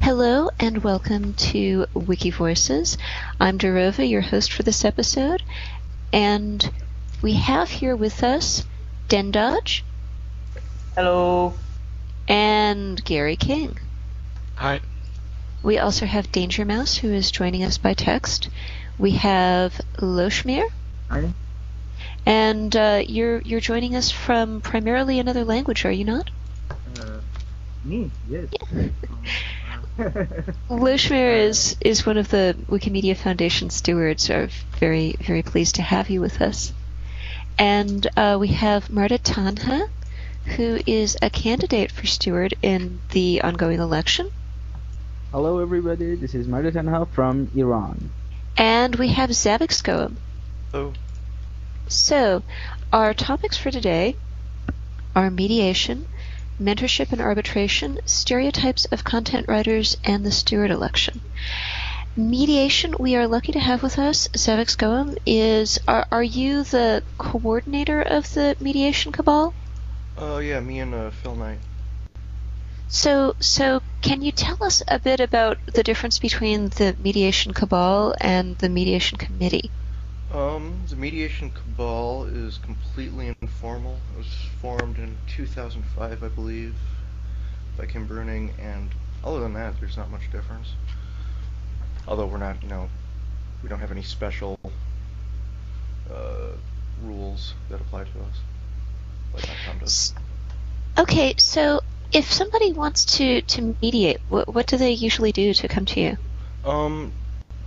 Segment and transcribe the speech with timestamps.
[0.00, 2.96] Hello and welcome to Wiki Voices.
[3.40, 5.42] I'm Durova, your host for this episode,
[6.12, 6.70] and
[7.22, 8.64] we have here with us
[9.08, 9.82] Dendodge
[10.94, 11.54] Hello.
[12.28, 13.78] and Gary King.
[14.56, 14.80] Hi.
[15.62, 18.48] We also have Danger Mouse, who is joining us by text.
[18.98, 20.68] We have Loshmir,
[21.10, 21.32] Hi.
[22.24, 26.30] and uh, you're you're joining us from primarily another language, are you not?
[27.00, 27.18] Uh,
[27.86, 28.10] me?
[28.28, 28.48] Yes.
[30.68, 34.28] Loshmir is is one of the Wikimedia Foundation stewards.
[34.30, 34.48] Are
[34.78, 36.72] very very pleased to have you with us.
[37.58, 39.88] And uh, we have Mardetanha,
[40.56, 44.30] who is a candidate for steward in the ongoing election.
[45.32, 46.14] Hello, everybody.
[46.16, 48.10] This is Mardetanha from Iran.
[48.56, 50.16] And we have Xavexgoem.
[50.72, 50.92] Hello.
[51.88, 52.42] So,
[52.92, 54.16] our topics for today
[55.14, 56.06] are mediation,
[56.60, 61.20] mentorship and arbitration, stereotypes of content writers, and the steward election.
[62.16, 65.18] Mediation, we are lucky to have with us Xavexgoem.
[65.26, 69.52] Is are, are you the coordinator of the mediation cabal?
[70.18, 71.58] Uh, yeah, me and uh, Phil Knight.
[72.88, 78.14] So, so can you tell us a bit about the difference between the mediation cabal
[78.20, 79.70] and the mediation committee?
[80.32, 83.98] Um, the mediation cabal is completely informal.
[84.14, 86.74] It was formed in 2005, I believe,
[87.78, 88.90] by Kim Bruning, and
[89.22, 90.72] other than that, there's not much difference.
[92.08, 92.88] Although we're not, you know,
[93.62, 94.58] we don't have any special
[96.10, 96.50] uh,
[97.02, 98.40] rules that apply to us,
[99.34, 100.12] like Icon does.
[100.98, 101.80] Okay, so
[102.12, 106.00] if somebody wants to, to mediate, what, what do they usually do to come to
[106.00, 106.16] you?
[106.64, 107.12] Um,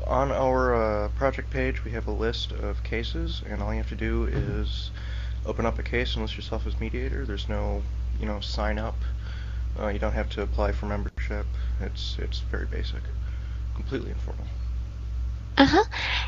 [0.10, 3.90] on our uh, project page, we have a list of cases, and all you have
[3.90, 4.90] to do is
[5.46, 7.26] open up a case and list yourself as mediator.
[7.26, 7.84] There's no,
[8.20, 8.96] you know, sign up.
[9.80, 11.46] Uh, you don't have to apply for membership.
[11.80, 13.02] It's it's very basic,
[13.76, 14.46] completely informal.
[15.58, 15.84] Uh huh.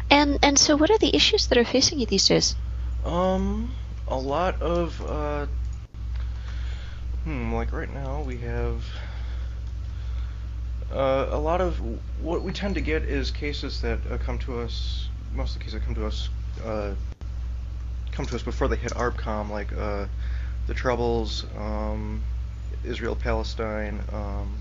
[0.10, 2.56] And and so, what are the issues that are facing you these days?
[3.04, 3.74] Um,
[4.08, 5.48] a lot of uh,
[7.24, 8.84] hmm, like right now we have
[10.94, 11.80] uh, a lot of
[12.22, 15.08] what we tend to get is cases that uh, come to us.
[15.34, 16.30] Most of the cases that come to us
[16.66, 16.94] uh,
[18.12, 20.06] come to us before they hit ARBCOM, like uh,
[20.68, 22.22] the Troubles, um,
[22.84, 24.54] Israel Palestine, um,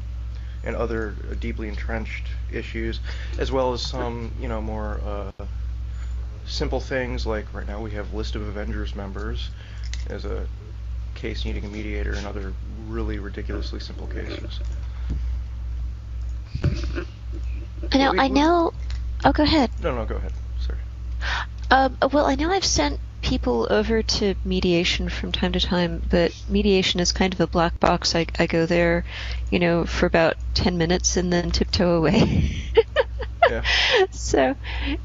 [0.65, 3.01] and other deeply entrenched issues,
[3.39, 5.47] as well as some you know more uh,
[6.47, 9.51] simple things like right now we have list of Avengers members
[10.09, 10.47] as a
[11.15, 12.53] case needing a mediator and other
[12.89, 14.61] really ridiculously simple cases.
[17.93, 18.12] I know.
[18.12, 18.72] we- I know.
[19.25, 19.71] Oh, go ahead.
[19.83, 20.33] No, no, go ahead.
[20.61, 20.78] Sorry.
[21.71, 26.33] Um, well, I know I've sent people over to mediation from time to time, but
[26.49, 28.15] mediation is kind of a black box.
[28.15, 29.05] I, I go there,
[29.50, 32.56] you know, for about 10 minutes and then tiptoe away.
[33.49, 33.62] Yeah.
[34.12, 34.55] So,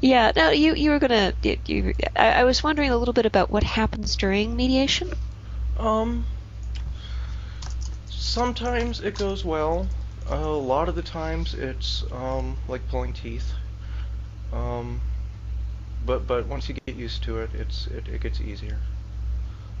[0.00, 1.56] yeah, no, you, you were going to.
[1.66, 5.10] You, I, I was wondering a little bit about what happens during mediation.
[5.76, 6.24] Um,
[8.08, 9.88] sometimes it goes well.
[10.28, 13.52] A lot of the times it's um, like pulling teeth.
[14.52, 15.00] Um,
[16.04, 18.78] but but once you get used to it, it's it, it gets easier.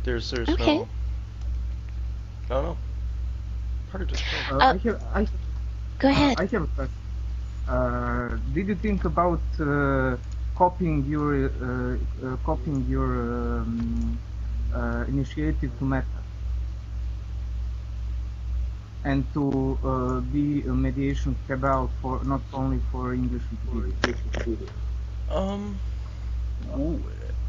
[0.04, 0.58] There's there's Okay.
[0.58, 0.88] no.
[2.48, 2.78] No no.
[3.90, 4.50] Hard to describe.
[4.50, 5.28] Uh, Uh, I have, I,
[5.98, 6.38] Go ahead.
[6.38, 6.94] I have a question.
[7.68, 10.16] Uh, did you think about uh,
[10.54, 11.96] copying your uh,
[12.26, 14.20] uh, copying your um,
[14.74, 16.15] uh, initiative to Meta
[19.06, 24.68] and to uh, be a mediation cabal for not only for English Wikipedia?
[25.30, 25.78] Um,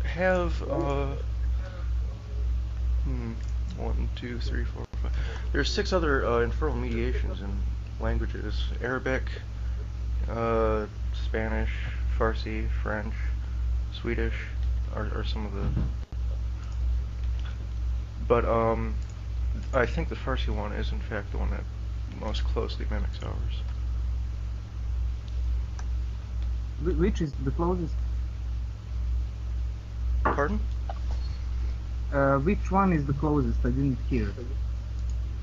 [0.03, 1.15] have uh,
[3.03, 3.33] hmm,
[3.75, 5.11] one, two, three, four, five.
[5.51, 7.63] There's six other uh, informal mediations in
[7.99, 9.23] languages: Arabic,
[10.29, 11.73] uh, Spanish,
[12.17, 13.15] Farsi, French,
[13.91, 14.35] Swedish,
[14.93, 15.67] are, are some of the.
[18.27, 18.95] But um,
[19.73, 21.63] I think the Farsi one is in fact the one that
[22.21, 23.55] most closely mimics ours.
[26.97, 27.93] Which is the closest?
[30.23, 30.59] Pardon?
[32.13, 33.59] Uh, which one is the closest?
[33.65, 34.33] I didn't hear.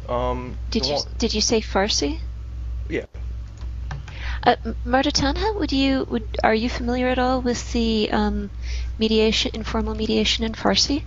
[0.08, 2.18] Um, Did you one- did you say Farsi?
[2.88, 3.06] Yeah.
[4.44, 8.50] Uh, M- Mardetanha, would you would are you familiar at all with the um,
[8.98, 11.04] mediation, informal mediation in Farsi?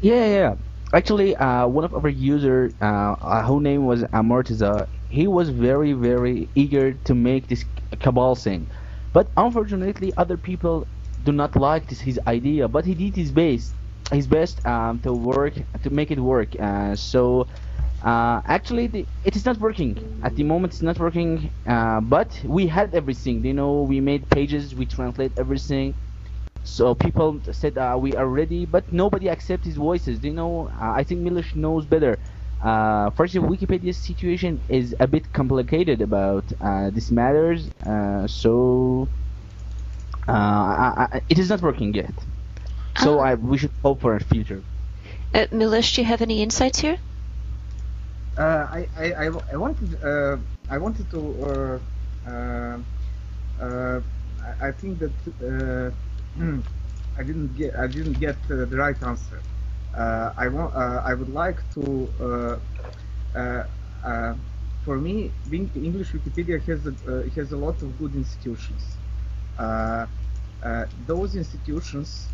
[0.00, 0.54] Yeah, yeah.
[0.92, 2.84] Actually, uh, one of our user, uh,
[3.20, 7.64] uh, whose name was Amortiza, he was very, very eager to make this
[8.00, 8.68] cabal thing,
[9.12, 10.88] but unfortunately, other people
[11.22, 12.66] do not like this his idea.
[12.68, 13.76] But he did his best,
[14.12, 16.50] his best um, to work to make it work.
[16.60, 17.46] Uh, so
[18.12, 19.92] Uh, actually, the, it is not working
[20.26, 20.72] at the moment.
[20.74, 23.36] It's not working, uh, but we had everything.
[23.44, 25.88] You know, we made pages, we translate everything.
[26.62, 30.22] So people said uh, we are ready, but nobody accepts his voices.
[30.24, 32.18] You know, uh, I think Milos knows better.
[32.60, 39.08] Uh, first, Wikipedia's situation is a bit complicated about uh, these matters, uh, so
[40.28, 42.14] uh, I, I, it is not working yet.
[42.94, 43.20] So Ah.
[43.20, 44.64] I, we should hope for a future.
[45.34, 46.98] Uh, Milish, do you have any insights here?
[48.36, 50.36] Uh, I, I, I, I wanted uh,
[50.68, 52.78] I wanted to uh, uh,
[53.60, 54.00] uh,
[54.42, 55.14] I- I think that
[56.40, 59.44] I didn't get I didn't get uh, the right answer.
[59.96, 61.82] Uh, I want uh, I would like to
[62.20, 63.64] uh, uh,
[64.04, 64.34] uh,
[64.84, 66.94] for me being English Wikipedia has a,
[67.36, 68.98] has a lot of good institutions.
[71.06, 72.30] Those institutions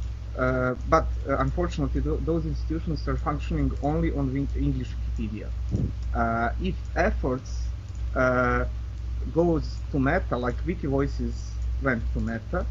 [0.87, 4.25] but unfortunately, th- those institutions are functioning only on
[4.55, 5.51] English Wikipedia.
[6.61, 7.73] If efforts
[9.31, 12.67] goes to Meta, like Wikivoices went to Meta,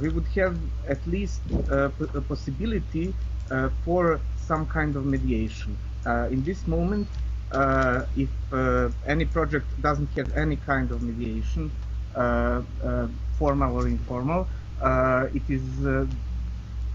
[0.00, 0.56] we would have
[0.88, 1.40] at least
[1.70, 3.14] uh, a possibility
[3.50, 5.76] uh, for some kind of mediation.
[6.06, 7.08] Uh, in this moment,
[7.52, 11.70] uh, if uh, any project doesn't have any kind of mediation,
[12.14, 13.08] uh, uh,
[13.38, 14.48] formal or informal,
[14.82, 16.06] uh, it is uh,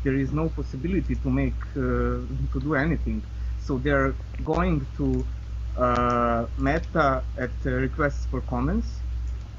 [0.04, 1.80] there is no possibility to make uh,
[2.54, 3.24] to do anything.
[3.60, 4.14] So they're
[4.44, 5.26] going to
[5.78, 8.88] uh, Meta at uh, requests for comments,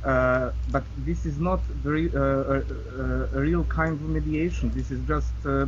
[0.05, 4.73] uh, but this is not very uh, a, a, a real kind of mediation.
[4.75, 5.67] This is just uh,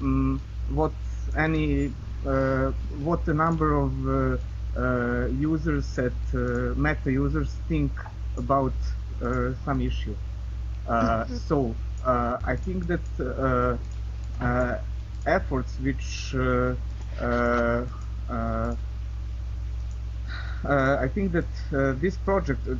[0.00, 0.94] mm, what
[1.36, 1.94] any
[2.26, 4.38] uh, what the number of uh,
[4.80, 7.92] uh, users at uh, Meta users think
[8.36, 8.76] about
[9.20, 10.16] uh, some issue.
[10.86, 13.78] Uh, so uh, I think that uh,
[14.44, 14.78] uh,
[15.26, 16.74] efforts which uh,
[17.20, 17.86] uh,
[18.28, 18.76] uh,
[20.64, 22.76] uh, I think that uh, this project, uh,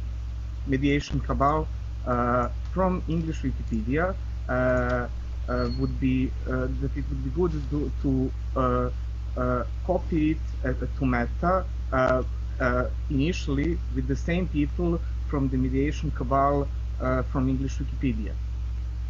[0.67, 1.69] Mediation Cabal,
[2.05, 4.17] uh, from English Wikipedia,
[4.49, 5.09] uh,
[5.49, 8.91] uh, would be uh, that it would be good to, to uh,
[9.37, 12.23] uh, copy it uh, to Meta uh,
[12.61, 16.71] uh, initially with the same people from the Mediation Cabal
[17.01, 18.35] uh, from English Wikipedia.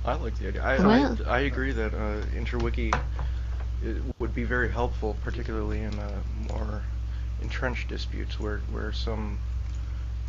[0.05, 0.63] I like the idea.
[0.65, 1.19] I, Wow.
[1.29, 3.01] I, I agree that uh, interwiki
[3.83, 6.85] it would be very helpful, particularly in uh, more
[7.41, 9.41] entrenched disputes where, where some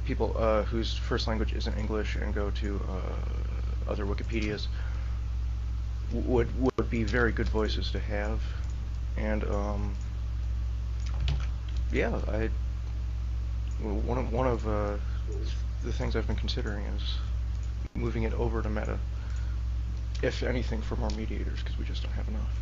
[0.06, 4.68] people uh, whose first language isn't English and go to uh, other Wikipedias
[6.12, 8.42] would would be very good voices to have,
[9.18, 9.96] and um,
[11.92, 12.50] yeah, I
[13.82, 14.98] one of one of uh,
[15.84, 17.16] the things I've been considering is
[17.96, 18.98] moving it over to Meta,
[20.22, 22.54] if anything, for more mediators because we just don't have enough.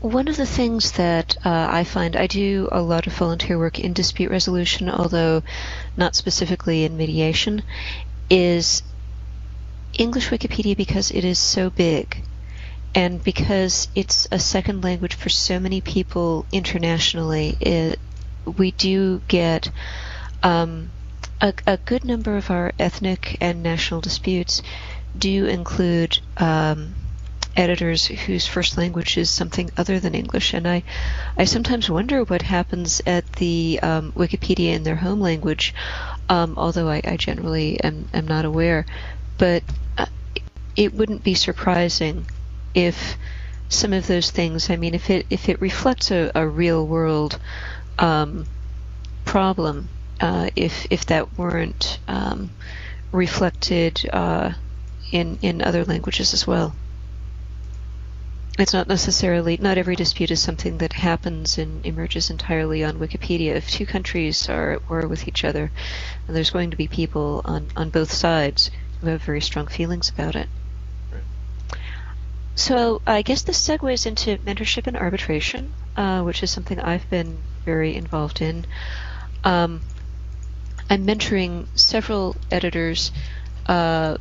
[0.00, 3.78] One of the things that uh, I find, I do a lot of volunteer work
[3.78, 5.42] in dispute resolution, although
[5.96, 7.62] not specifically in mediation,
[8.28, 8.82] is
[9.94, 12.24] English Wikipedia because it is so big
[12.94, 17.98] and because it's a second language for so many people internationally, it,
[18.44, 19.70] we do get
[20.42, 20.90] um,
[21.40, 24.62] a, a good number of our ethnic and national disputes
[25.16, 26.94] do include um,
[27.56, 30.82] editors whose first language is something other than English, and I,
[31.36, 35.74] I sometimes wonder what happens at the um, Wikipedia in their home language,
[36.28, 38.86] um, although I, I generally am, am not aware.
[39.38, 39.62] But
[39.98, 40.06] uh,
[40.76, 42.26] it wouldn't be surprising
[42.74, 43.16] if
[43.68, 44.70] some of those things.
[44.70, 47.38] I mean, if it if it reflects a, a real world
[47.98, 48.46] um,
[49.24, 49.88] problem,
[50.20, 52.50] uh, if if that weren't um,
[53.10, 54.52] reflected uh,
[55.10, 56.74] in in other languages as well.
[58.58, 63.54] It's not necessarily not every dispute is something that happens and emerges entirely on Wikipedia.
[63.54, 65.70] If two countries are at war with each other,
[66.26, 70.10] and there's going to be people on on both sides who have very strong feelings
[70.10, 70.48] about it.
[72.54, 77.38] So I guess this segues into mentorship and arbitration, uh, which is something I've been
[77.64, 78.66] very involved in.
[79.42, 79.80] Um,
[80.90, 83.12] I'm mentoring several editors
[83.66, 84.18] uh,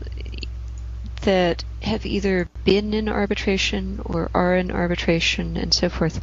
[1.21, 6.19] that have either been in arbitration or are in arbitration and so forth,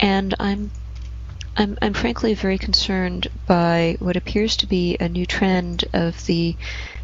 [0.00, 0.70] and I'm
[1.58, 6.54] I'm, I'm frankly very concerned by what appears to be a new trend of the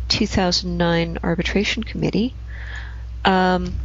[0.08, 2.34] 2009 arbitration committee.
[3.24, 3.76] Um,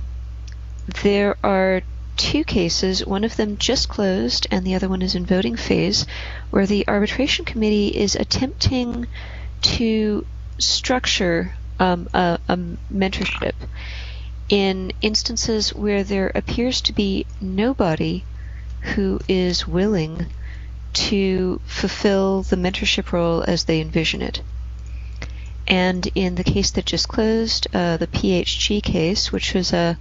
[1.03, 1.83] there are
[2.17, 6.05] two cases, one of them just closed and the other one is in voting phase,
[6.49, 9.07] where the arbitration committee is attempting
[9.61, 10.25] to
[10.57, 12.57] structure um, a, a
[12.93, 13.53] mentorship
[14.49, 18.23] in instances where there appears to be nobody
[18.81, 20.25] who is willing
[20.93, 24.41] to fulfill the mentorship role as they envision it.
[25.67, 29.97] And in the case that just closed, uh, the PHG case, which was a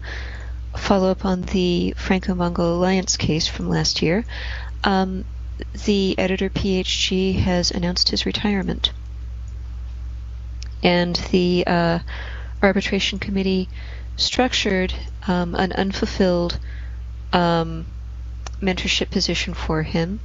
[0.77, 4.25] follow up on the Franco Mongol Alliance case from last year,
[4.85, 5.25] um,
[5.87, 8.93] the editor PHG has announced his retirement.
[10.83, 11.99] And the uh,
[12.63, 13.69] arbitration committee
[14.17, 14.95] structured
[15.27, 16.59] um, an unfulfilled
[17.33, 17.87] um,
[18.61, 20.21] mentorship position for him.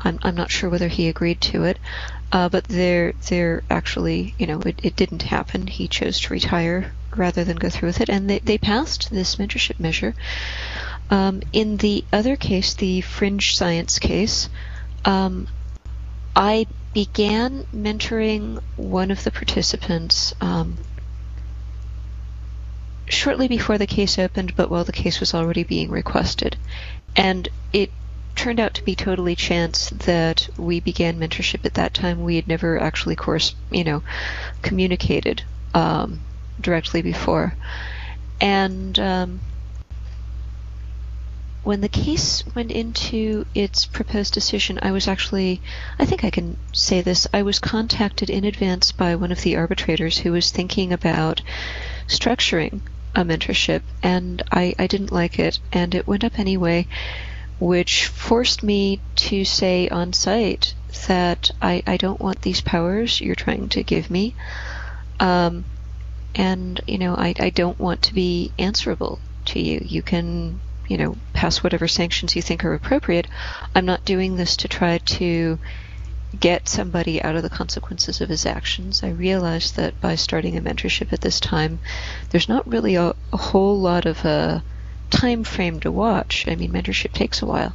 [0.00, 1.78] I'm, I'm not sure whether he agreed to it,
[2.32, 5.66] uh, but there, there actually, you know, it, it didn't happen.
[5.66, 9.36] He chose to retire rather than go through with it, and they, they passed this
[9.36, 10.14] mentorship measure.
[11.10, 14.48] Um, in the other case, the fringe science case,
[15.04, 15.46] um,
[16.34, 20.76] I began mentoring one of the participants um,
[23.06, 26.56] shortly before the case opened, but while the case was already being requested.
[27.16, 27.90] And it
[28.34, 32.22] turned out to be totally chance that we began mentorship at that time.
[32.22, 34.02] We had never actually, course, you know,
[34.62, 35.42] communicated
[35.74, 36.20] um,
[36.60, 37.54] directly before.
[38.40, 39.40] And um,
[41.64, 45.60] when the case went into its proposed decision, I was actually,
[45.98, 49.56] I think I can say this, I was contacted in advance by one of the
[49.56, 51.40] arbitrators who was thinking about
[52.08, 52.80] structuring
[53.14, 56.86] a mentorship, and I, I didn't like it, and it went up anyway,
[57.60, 60.74] which forced me to say on site
[61.06, 64.34] that I, I don't want these powers you're trying to give me.
[65.20, 65.64] Um,
[66.34, 69.80] and, you know, I, I don't want to be answerable to you.
[69.84, 73.26] You can, you know, pass whatever sanctions you think are appropriate.
[73.74, 75.58] I'm not doing this to try to
[76.38, 79.02] get somebody out of the consequences of his actions.
[79.02, 81.78] I realized that by starting a mentorship at this time,
[82.30, 84.62] there's not really a, a whole lot of a
[85.10, 86.46] time frame to watch.
[86.48, 87.74] I mean, mentorship takes a while.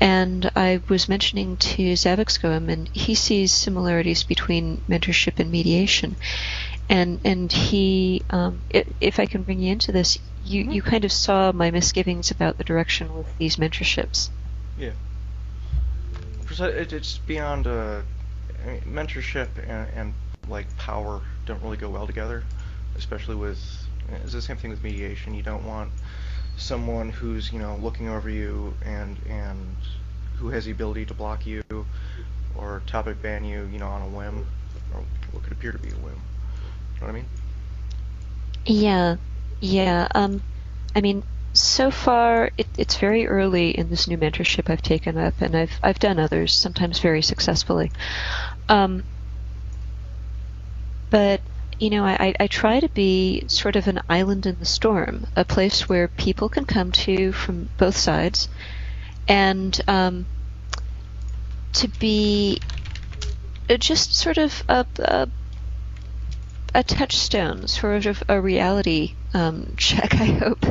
[0.00, 6.14] And I was mentioning to Xavexgoem, and he sees similarities between mentorship and mediation.
[6.88, 11.12] And and he, um, if I can bring you into this, you, you kind of
[11.12, 14.30] saw my misgivings about the direction with these mentorships.
[14.78, 14.92] Yeah
[16.60, 18.00] it, it's beyond uh,
[18.62, 20.14] I mean, mentorship and, and,
[20.48, 22.42] like power don't really go well together,
[22.96, 23.60] especially with
[24.24, 25.34] it's the same thing with mediation.
[25.34, 25.90] You don't want
[26.56, 29.76] someone who's you know looking over you and and
[30.36, 31.62] who has the ability to block you
[32.56, 34.46] or topic ban you, you know, on a whim
[34.94, 36.18] or what could appear to be a whim.
[37.00, 37.28] Know what I mean?
[38.66, 39.16] Yeah,
[39.60, 40.08] yeah.
[40.14, 40.42] Um,
[40.94, 45.34] I mean, so far it, it's very early in this new mentorship I've taken up,
[45.40, 47.90] and I've I've done others, sometimes very successfully.
[48.68, 49.04] Um,
[51.10, 51.40] but
[51.78, 55.44] you know, I, I try to be sort of an island in the storm, a
[55.44, 58.48] place where people can come to from both sides,
[59.28, 60.26] and um,
[61.74, 62.60] to be
[63.78, 65.28] just sort of a, a,
[66.74, 70.64] a touchstone, sort of a reality um, check, I hope,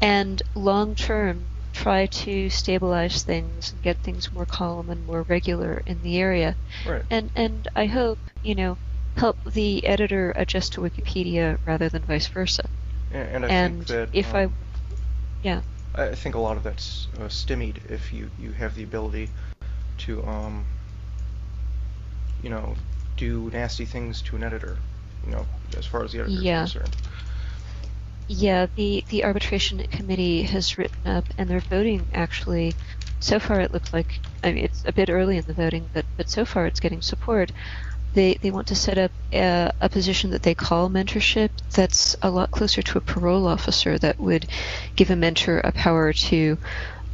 [0.00, 5.82] and long term try to stabilize things and get things more calm and more regular
[5.86, 6.56] in the area.
[6.86, 7.02] Right.
[7.10, 8.78] And and I hope you know
[9.16, 12.68] help the editor adjust to Wikipedia rather than vice versa.
[13.10, 14.48] And, and I and think that if um, I
[15.42, 15.60] yeah.
[15.94, 19.30] I think a lot of that's uh, stymied if you, you have the ability
[19.98, 20.64] to um
[22.42, 22.76] you know
[23.16, 24.78] do nasty things to an editor,
[25.24, 25.46] you know,
[25.76, 26.64] as far as the editor yeah.
[26.64, 26.96] is concerned.
[28.28, 32.74] Yeah, the, the arbitration committee has written up, and they're voting actually.
[33.20, 36.04] So far, it looks like I mean it's a bit early in the voting, but
[36.16, 37.50] but so far it's getting support.
[38.14, 41.50] They they want to set up a, a position that they call mentorship.
[41.72, 44.46] That's a lot closer to a parole officer that would
[44.94, 46.58] give a mentor a power to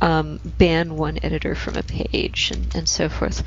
[0.01, 3.43] um, ban one editor from a page and, and so forth.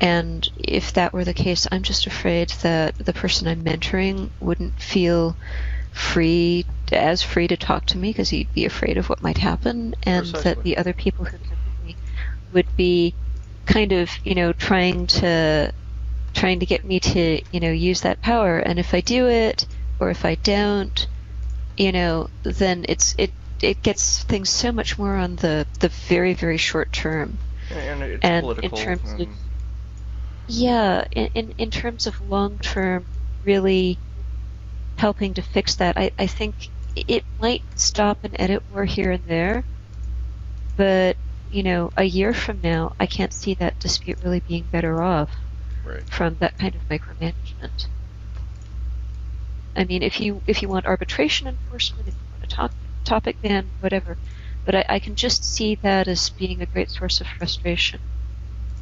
[0.00, 4.80] And if that were the case, I'm just afraid that the person I'm mentoring wouldn't
[4.80, 5.36] feel
[5.92, 9.94] free as free to talk to me because he'd be afraid of what might happen,
[10.04, 10.42] and Precisely.
[10.42, 11.38] that the other people who
[11.84, 11.96] me
[12.52, 13.14] would be
[13.66, 15.72] kind of you know trying to
[16.32, 19.66] trying to get me to you know use that power, and if I do it
[19.98, 21.06] or if I don't,
[21.76, 26.34] you know, then it's it it gets things so much more on the the very
[26.34, 27.36] very short term.
[27.70, 29.28] And it's And in terms of- and,
[30.52, 33.06] Yeah, in in, in terms of long term,
[33.42, 34.02] really
[34.98, 39.24] helping to fix that, I, I think it might stop an edit war here and
[39.26, 39.66] there,
[40.76, 41.16] but
[41.48, 45.30] you know, a year from now, I can't see that dispute really being better off
[45.84, 46.04] right.
[46.08, 47.88] from that kind of micromanagement.
[49.74, 52.72] I mean, if you if you want arbitration enforcement, if you want a top,
[53.04, 54.16] topic ban, whatever,
[54.64, 58.00] But I, I can just see that as being a great source of frustration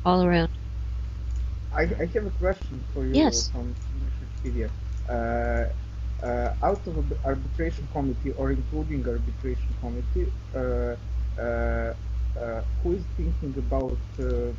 [0.04, 0.58] all around.
[1.72, 3.50] I, I have a question for you Yes.
[3.52, 4.70] from Wikipedia.
[5.08, 5.66] Uh,
[6.24, 10.96] uh, out of the arbitration committee or including arbitration committee, uh,
[11.40, 11.94] uh,
[12.40, 14.52] uh, who is thinking about uh,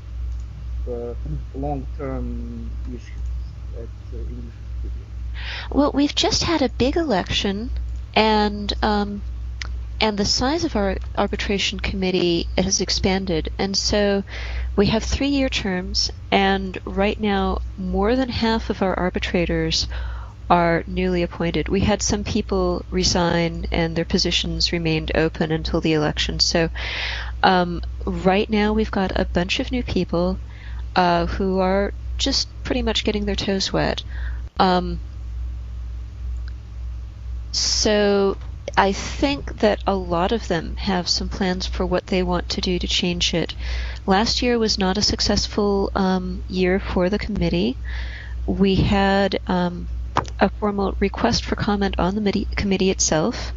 [0.92, 1.14] uh,
[1.54, 3.34] long-term issues
[3.78, 5.08] at uh, English Wikipedia?
[5.72, 7.72] Well, we've just had a big election,
[8.14, 9.24] and um,
[10.00, 14.24] and the size of our arbitration committee has expanded, and so
[14.80, 19.90] we have three-year terms, and right now more than half of our arbitrators
[20.50, 21.68] are newly appointed.
[21.68, 26.40] We had some people resign, and their positions remained open until the election.
[26.40, 26.70] So
[27.44, 30.40] um, right now we've got a bunch of new people
[30.96, 34.02] uh, who are just pretty much getting their toes wet.
[34.60, 35.02] Um,
[37.52, 38.38] so
[38.78, 42.62] I think that a lot of them have some plans for what they want to
[42.62, 43.56] do to change it.
[44.06, 47.80] Last year was not a successful um, year for the committee.
[48.46, 49.90] We had um,
[50.40, 53.54] a formal request for comment on the midi- committee itself,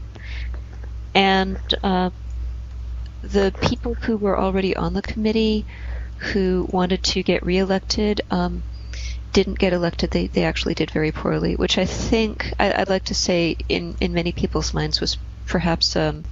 [1.14, 2.11] and uh,
[3.23, 5.66] the people who were already on the committee
[6.33, 8.64] who wanted to get reelected um,
[9.33, 10.11] didn't get elected.
[10.11, 13.97] They they actually did very poorly, which I think I, I'd like to say in
[14.01, 16.25] in many people's minds was perhaps um,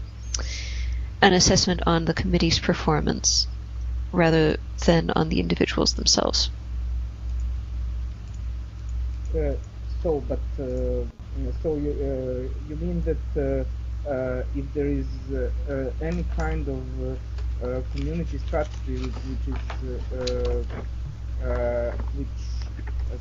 [1.23, 3.47] an assessment on the committee's performance
[4.13, 6.51] rather than on the individuals themselves.
[9.35, 9.55] Uh,
[10.03, 11.05] so, but uh,
[11.63, 16.83] so you uh, you mean that uh, uh, if there is uh, any kind of
[17.93, 19.61] community strategy which is
[22.17, 22.60] which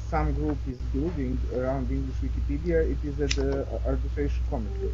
[0.09, 4.93] some group is building around English Wikipedia, it is at the arbitration committee.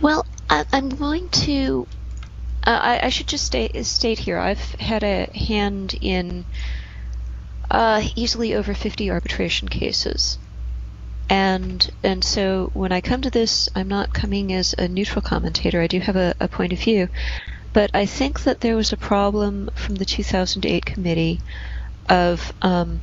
[0.00, 1.86] Well, I, I'm going to.
[2.64, 6.44] Uh, I, I should just state, state here I've had a hand in
[7.70, 10.38] uh, easily over 50 arbitration cases.
[11.28, 15.80] And and so when I come to this, I'm not coming as a neutral commentator.
[15.80, 17.08] I do have a, a point of view,
[17.72, 21.40] but I think that there was a problem from the 2008 committee
[22.08, 23.00] of um,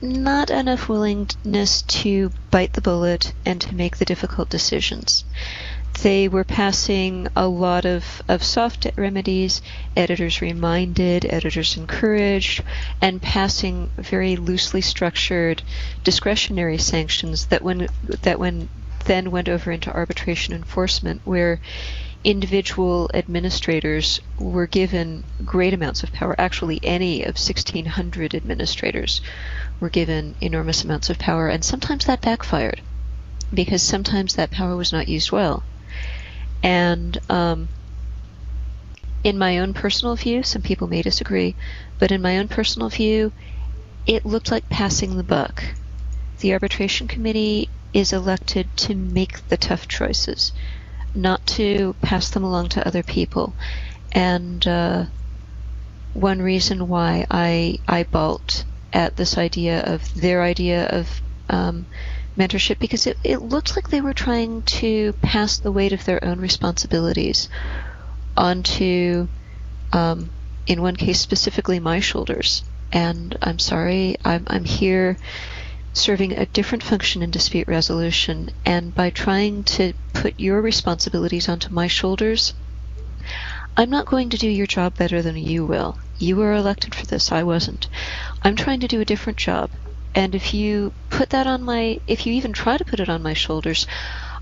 [0.00, 5.24] not enough willingness to bite the bullet and to make the difficult decisions.
[6.02, 9.60] They were passing a lot of, of soft remedies,
[9.96, 12.62] editors reminded, editors encouraged,
[13.02, 15.62] and passing very loosely structured
[16.04, 18.68] discretionary sanctions that when that when
[19.06, 21.60] then went over into arbitration enforcement where
[22.24, 26.34] individual administrators were given great amounts of power.
[26.38, 29.20] Actually, any of 1,600 administrators
[29.80, 32.80] were given enormous amounts of power, and sometimes that backfired
[33.52, 35.62] because sometimes that power was not used well.
[36.62, 37.68] And um,
[39.24, 41.54] in my own personal view, some people may disagree,
[41.98, 43.32] but in my own personal view,
[44.06, 45.62] it looked like passing the buck.
[46.40, 50.52] The arbitration committee is elected to make the tough choices,
[51.14, 53.54] not to pass them along to other people.
[54.12, 55.06] And uh,
[56.12, 61.86] one reason why I I balked at this idea of their idea of um,
[62.36, 66.24] mentorship because it, it looked like they were trying to pass the weight of their
[66.24, 67.48] own responsibilities
[68.36, 69.26] onto,
[69.92, 70.30] um,
[70.66, 72.62] in one case specifically, my shoulders.
[72.92, 75.18] And I'm sorry, I'm, I'm here
[75.92, 81.70] serving a different function in dispute resolution, and by trying to put your responsibilities onto
[81.70, 82.54] my shoulders,
[83.76, 85.98] I'm not going to do your job better than you will.
[86.18, 87.88] You were elected for this, I wasn't.
[88.42, 89.70] I'm trying to do a different job.
[90.14, 93.22] And if you put that on my, if you even try to put it on
[93.22, 93.86] my shoulders,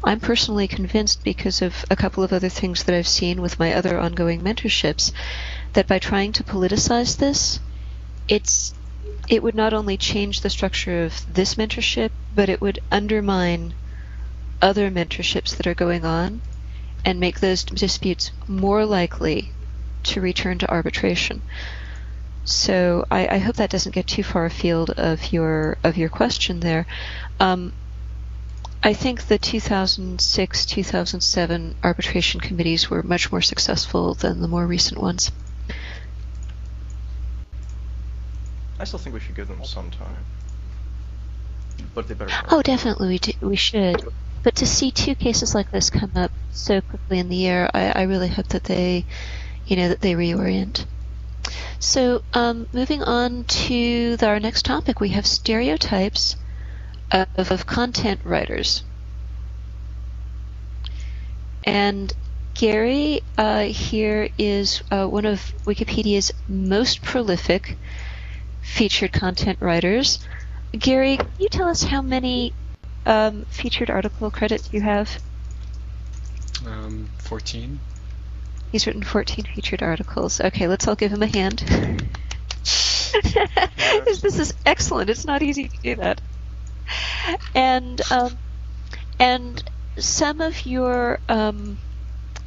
[0.05, 3.75] I'm personally convinced because of a couple of other things that I've seen with my
[3.75, 5.13] other ongoing mentorships
[5.73, 7.59] that by trying to politicize this,
[8.29, 8.75] it's
[9.29, 13.75] it would not only change the structure of this mentorship, but it would undermine
[14.63, 16.41] other mentorships that are going on
[17.05, 19.51] and make those disputes more likely
[20.05, 21.43] to return to arbitration.
[22.47, 26.61] So I, I hope that doesn't get too far afield of your of your question
[26.61, 26.87] there.
[27.41, 27.73] Um,
[28.85, 35.33] I think the 2006-2007 arbitration committees were much more successful than the more recent ones.
[38.79, 40.25] I still think we should give them some time.
[41.97, 42.33] But they better.
[42.51, 44.05] Oh, definitely we do, we should.
[44.45, 47.91] But to see two cases like this come up so quickly in the year, I,
[47.91, 49.05] I really hope that they,
[49.67, 50.87] you know, that they reorient.
[51.81, 56.37] So, um, moving on to the, our next topic, we have stereotypes
[57.11, 58.85] of, of content writers.
[61.65, 62.13] And
[62.55, 67.79] Gary uh, here is uh, one of Wikipedia's most prolific
[68.61, 70.19] featured content writers.
[70.79, 72.55] Gary, can you tell us how many
[73.07, 75.21] um, featured article credits you have?
[76.65, 77.81] Um, 14.
[78.73, 80.41] He's written 14 featured articles.
[80.41, 81.61] Okay, let's all give him a hand.
[84.05, 85.11] this is excellent.
[85.11, 86.21] It's not easy to do that.
[87.55, 88.37] And um,
[89.19, 89.63] and
[89.97, 91.79] some of your um,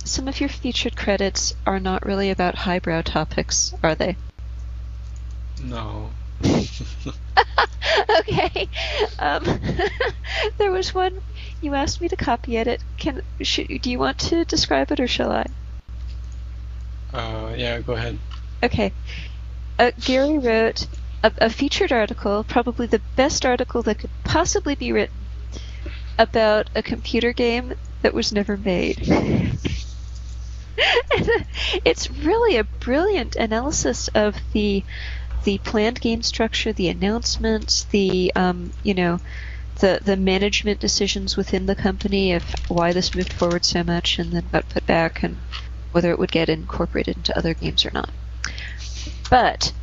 [0.04, 4.16] some of your featured credits are not really about highbrow topics, are they?
[5.64, 6.12] No.
[8.20, 8.70] okay.
[9.18, 9.44] Um,
[10.58, 11.22] there was one
[11.62, 12.82] you asked me to copy edit.
[12.98, 15.46] Can should, do you want to describe it or shall I?
[17.60, 18.18] Uh, yeah, go ahead.
[18.64, 18.94] Okay.
[19.78, 20.88] Uh, Gary wrote
[21.24, 25.16] a, a featured article, probably the best article that could possibly be written,
[26.18, 28.98] about a computer game that was never made.
[31.84, 34.84] it's really a brilliant analysis of the
[35.46, 39.20] the planned game structure, the announcements, the um, you know,
[39.80, 44.32] the the management decisions within the company of why this moved forward so much and
[44.32, 45.38] then got put back and
[45.92, 48.10] whether it would get incorporated into other games or not.
[49.30, 49.74] But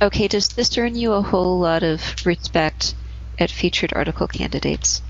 [0.00, 2.94] okay, does this earn you a whole lot of respect
[3.38, 5.02] at featured article candidates?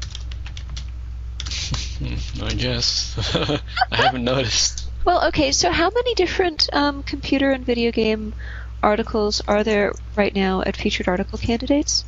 [2.42, 3.14] I guess.
[3.90, 4.90] I haven't noticed.
[5.04, 8.34] Well, okay, so how many different um, computer and video game
[8.82, 12.04] articles are there right now at featured article candidates?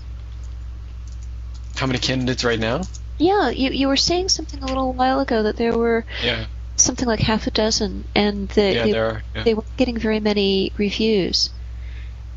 [1.77, 2.83] How many candidates right now?
[3.19, 6.47] Yeah, you, you were saying something a little while ago that there were Yeah.
[6.77, 9.23] Something like half a dozen, and that Yeah, they, are.
[9.35, 9.43] Yeah.
[9.45, 11.51] they weren't getting very many reviews.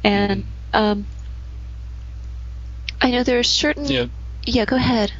[0.04, 0.80] And Mm.
[0.80, 1.06] um,
[3.02, 3.86] I know there are certain.
[3.86, 4.06] Yeah.
[4.46, 5.12] Yeah, go ahead.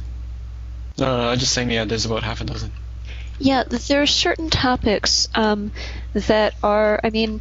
[0.98, 2.72] No, no, no, I'm just saying, yeah, there's about half a dozen.
[3.38, 5.72] Yeah, there are certain topics um,
[6.12, 7.00] that are.
[7.02, 7.40] I mean,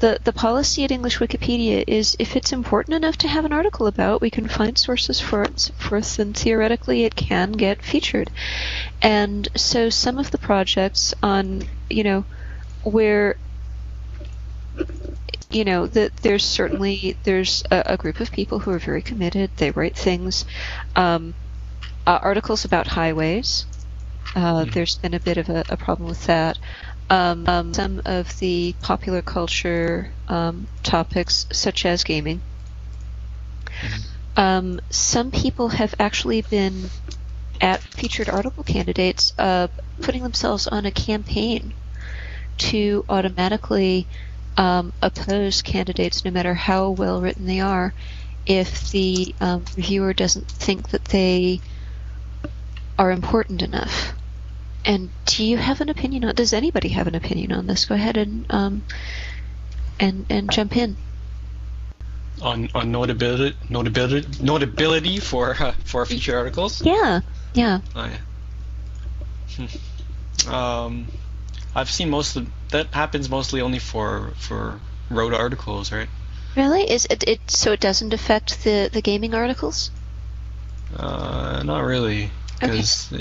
[0.00, 3.86] the the policy at English Wikipedia is if it's important enough to have an article
[3.86, 8.30] about, we can find sources for it, so forth, and theoretically it can get featured.
[9.02, 12.24] And so some of the projects on, you know,
[12.82, 13.36] where
[15.50, 19.50] you know that there's certainly there's a, a group of people who are very committed.
[19.56, 20.44] They write things,
[20.96, 21.34] um,
[22.06, 23.66] uh, articles about highways.
[24.34, 24.72] Uh, Mhm.
[24.72, 26.58] There's been a bit of a, a problem with that.
[27.14, 32.40] Um, um, some of the popular culture um, topics, such as gaming.
[34.36, 36.90] Um, some people have actually been
[37.60, 39.68] at featured article candidates uh,
[40.02, 41.72] putting themselves on a campaign
[42.58, 44.08] to automatically
[44.56, 47.94] um, oppose candidates, no matter how well written they are,
[48.44, 51.60] if the um, reviewer doesn't think that they
[52.98, 54.14] are important enough.
[54.84, 56.34] And do you have an opinion on?
[56.34, 57.86] Does anybody have an opinion on this?
[57.86, 58.82] Go ahead and um,
[59.98, 60.96] and and jump in.
[62.42, 66.84] On on notability, notability, notability for uh, for future articles.
[66.84, 67.20] Yeah,
[67.54, 67.80] yeah.
[67.94, 69.66] Oh, yeah.
[70.46, 70.52] Hmm.
[70.52, 71.06] um,
[71.74, 76.08] I've seen most of that happens mostly only for for road articles, right?
[76.56, 76.90] Really?
[76.90, 79.90] Is it, it so it doesn't affect the the gaming articles?
[80.96, 83.12] Uh, not really, because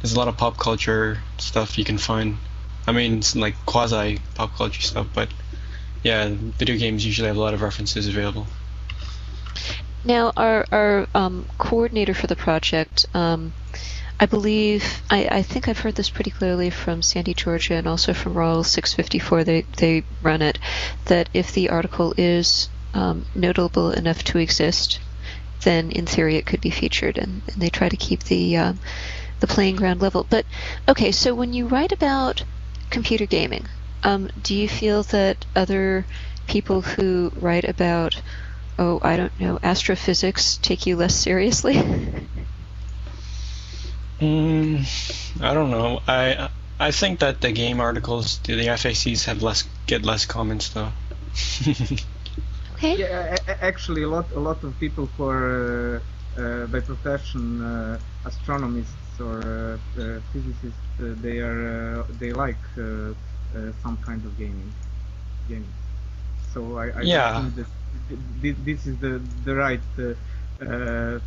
[0.00, 2.36] there's a lot of pop culture stuff you can find.
[2.86, 5.28] I mean, it's like quasi pop culture stuff, but
[6.02, 8.46] yeah, video games usually have a lot of references available.
[10.04, 13.52] Now, our our um, coordinator for the project, um,
[14.20, 18.34] I believe, I, I think I've heard this pretty clearly from SandyGeorgia, and also from
[18.34, 19.44] Raul654.
[19.44, 20.58] They they run it
[21.06, 25.00] that if the article is um, notable enough to exist,
[25.62, 28.78] then in theory it could be featured, and, and they try to keep the um,
[29.40, 30.26] the playing ground level.
[30.28, 30.44] But
[30.88, 32.44] okay, so when you write about
[32.90, 33.66] computer gaming,
[34.02, 36.06] um, do you feel that other
[36.46, 38.20] people who write about
[38.78, 41.74] oh, I don't know, astrophysics take you less seriously?
[44.20, 44.82] Mm,
[45.40, 46.02] I don't know.
[46.08, 46.48] I
[46.80, 50.90] I think that the game articles, the, the FACs have less get less comments though.
[52.74, 52.96] okay.
[52.98, 56.02] Yeah, a- a- actually, a lot, a lot of people who are
[56.36, 62.32] uh, uh, by profession uh, astronomists or uh, uh, physicists, uh, they are, uh, they
[62.32, 63.12] like uh,
[63.56, 64.74] uh, some kind of gaming,
[65.48, 65.74] gaming.
[66.40, 67.34] So I, I Yeah.
[67.34, 67.66] think that
[68.08, 70.14] th- th- this is the the right uh,
[70.64, 71.20] uh,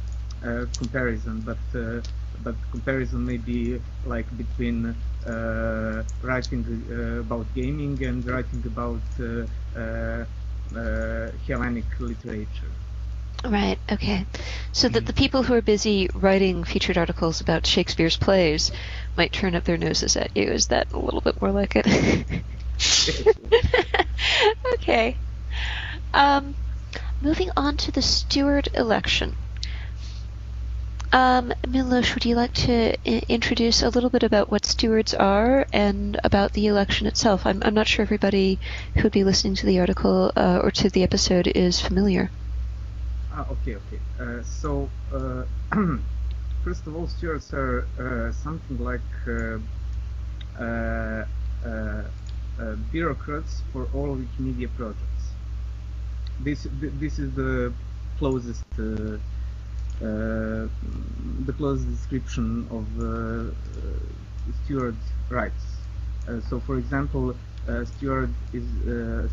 [0.45, 2.01] uh, comparison, but uh,
[2.39, 9.45] but comparison may be like between uh, writing uh, about gaming and writing about uh,
[9.80, 10.25] uh,
[10.75, 12.75] uh, Hellenic literature.
[13.43, 14.25] Right, okay.
[14.71, 18.71] So that the people who are busy writing featured articles about Shakespeare's plays
[19.17, 20.43] might turn up their noses at you.
[20.51, 22.43] Is that a little bit more like it?
[24.75, 25.19] okay.
[26.13, 26.56] Um,
[27.21, 29.38] moving on to the steward election.
[31.13, 35.65] Um, Milos, would you like to I- introduce a little bit about what stewards are
[35.71, 37.45] and about the election itself?
[37.45, 38.60] I'm, I'm not sure everybody
[38.95, 42.32] who would be listening to the article uh, or to the episode is familiar.
[43.32, 44.00] Ah, okay, okay.
[44.20, 45.44] Uh, so, uh,
[46.63, 49.02] first of all, stewards are uh, something like
[52.91, 55.36] bureaucrats for all Wikimedia projects.
[56.39, 57.74] This this is the
[58.17, 59.17] closest uh,
[61.46, 63.52] the closest description of uh,
[64.63, 64.98] steward
[65.30, 65.63] rights.
[66.28, 67.36] Uh, so, for example,
[67.86, 68.65] steward is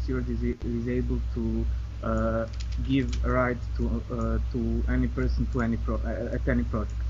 [0.03, 1.65] steward is, is able to
[2.03, 2.47] uh,
[2.85, 7.03] give a right to uh, to any person to any pro- uh, at any project.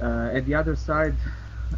[0.00, 1.18] Uh, at the other side,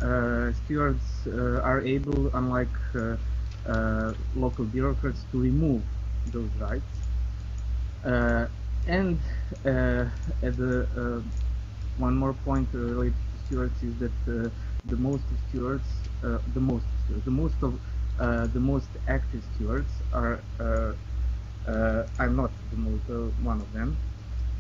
[0.03, 5.85] uh, stewards uh, are able, unlike uh, local bureaucrats, to remove
[6.27, 7.03] those rights.
[8.87, 9.21] And
[9.65, 11.25] at the
[11.97, 17.63] one more point related to stewards is that the most stewards, the most the most
[17.63, 17.81] of
[18.53, 20.45] the most active stewards are.
[21.67, 23.99] Uh, I'm not the most uh, one of them.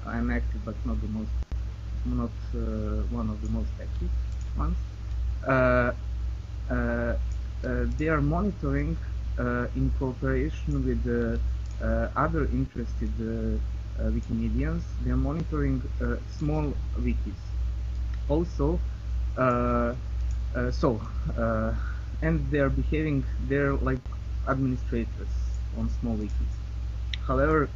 [0.06, 1.32] I'm active, but not the most,
[2.04, 4.10] not uh, one of the most active
[4.56, 4.78] ones.
[5.46, 5.92] Uh,
[6.70, 8.96] uh, uh, they are monitoring
[9.74, 11.40] in cooperation with
[12.16, 13.12] other interested
[13.98, 14.84] Wikimedians.
[15.04, 15.82] They are monitoring
[16.28, 17.40] small wikis.
[18.28, 18.80] Also,
[20.70, 21.00] so,
[22.22, 23.24] and they are behaving.
[23.48, 24.00] They're like
[24.48, 25.32] administrators
[25.76, 26.59] on small wikis.
[27.30, 27.70] However,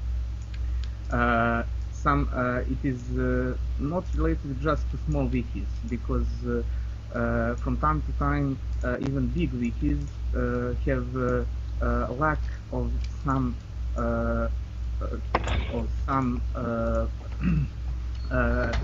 [1.10, 6.28] uh, some uh, it is uh, not related just to small wikis because
[7.62, 8.58] from time to time
[9.00, 10.02] even big wikis
[10.84, 11.08] have
[12.18, 13.56] lack of some
[15.70, 16.42] of some
[18.30, 18.74] uh,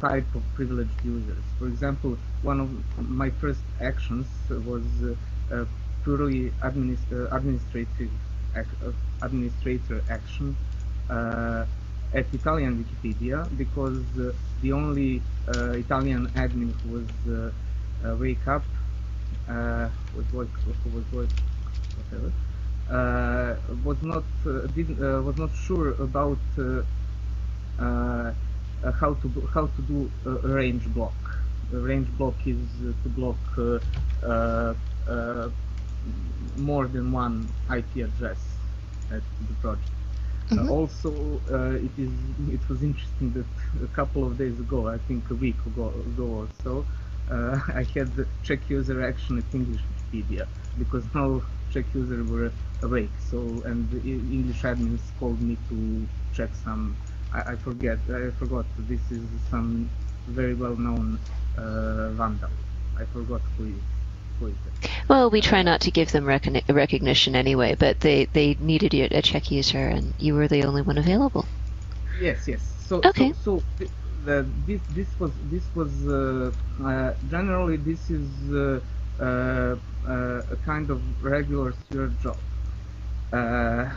[0.00, 1.44] type of privileged users.
[1.58, 5.14] For example, one of my first actions was uh,
[5.54, 5.64] uh,
[6.02, 8.10] purely administ- administrative
[8.56, 10.56] ac- administrator action
[11.10, 11.66] uh,
[12.12, 17.08] at Italian Wikipedia because uh, the only uh, Italian admin who was
[18.18, 18.66] wake up
[20.12, 20.26] was
[21.12, 21.28] was
[21.94, 22.32] whatever
[22.90, 26.40] uh, was not uh, didn't uh, was not sure about
[29.00, 31.16] how to do, how to do a range block.
[31.72, 32.70] A range block is
[33.02, 33.40] to block
[36.56, 38.58] more than one IP address
[39.10, 39.90] at the project.
[40.56, 40.74] Uh, Mhm.
[40.76, 42.12] also, uh, it is
[42.48, 43.46] it was interesting that
[43.82, 46.86] a couple of days ago, I think a week ago, ago or so,
[47.30, 50.46] uh, I had the check user action at English Wikipedia
[50.78, 53.14] because now check user were awake.
[53.18, 56.98] So and the English admins called me to check some.
[57.32, 57.98] I, I forget.
[58.08, 58.66] I forgot.
[58.76, 59.90] This is some
[60.26, 61.20] very well known
[61.56, 62.50] uh, vandal.
[62.96, 63.93] I forgot who is who is it.
[65.08, 69.18] Well, we try not to give them recogni- recognition anyway, but they, they needed a
[69.18, 71.48] a check user, and you were the only one available.
[72.18, 72.62] Yes, yes.
[72.62, 73.32] So, Okay.
[73.32, 73.90] so, so th-
[74.24, 78.80] the, this this was this was uh, uh, generally this is uh,
[79.20, 79.76] uh,
[80.08, 82.38] uh, a kind of regular steward job.
[83.32, 83.90] Uh,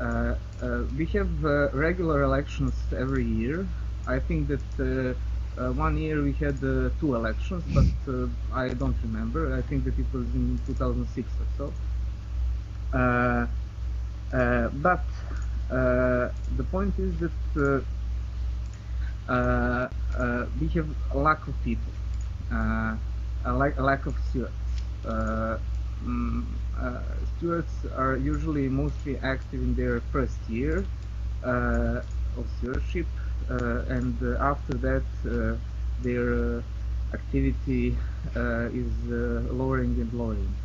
[0.00, 3.68] uh, uh, we have uh, regular elections every year.
[4.06, 5.16] I think that
[5.58, 9.54] uh, one year we had uh, two elections, but uh, I don't remember.
[9.54, 11.72] I think that it was in 2006 or so.
[12.92, 13.46] Uh,
[14.36, 15.04] uh, but
[15.70, 17.84] uh, the point is that
[20.60, 21.92] we have a lack of people,
[22.50, 22.98] a,
[23.52, 24.52] lack, a lack of stewards.
[26.04, 26.44] Mm,
[27.36, 30.84] stewards are usually mostly active in their first year
[31.42, 33.06] of stewardship,
[33.48, 34.88] and uh, after that
[35.24, 35.56] uh,
[35.98, 36.24] their
[36.58, 36.62] uh,
[37.12, 37.98] activity
[38.34, 40.56] uh, is uh, lowering and lowering.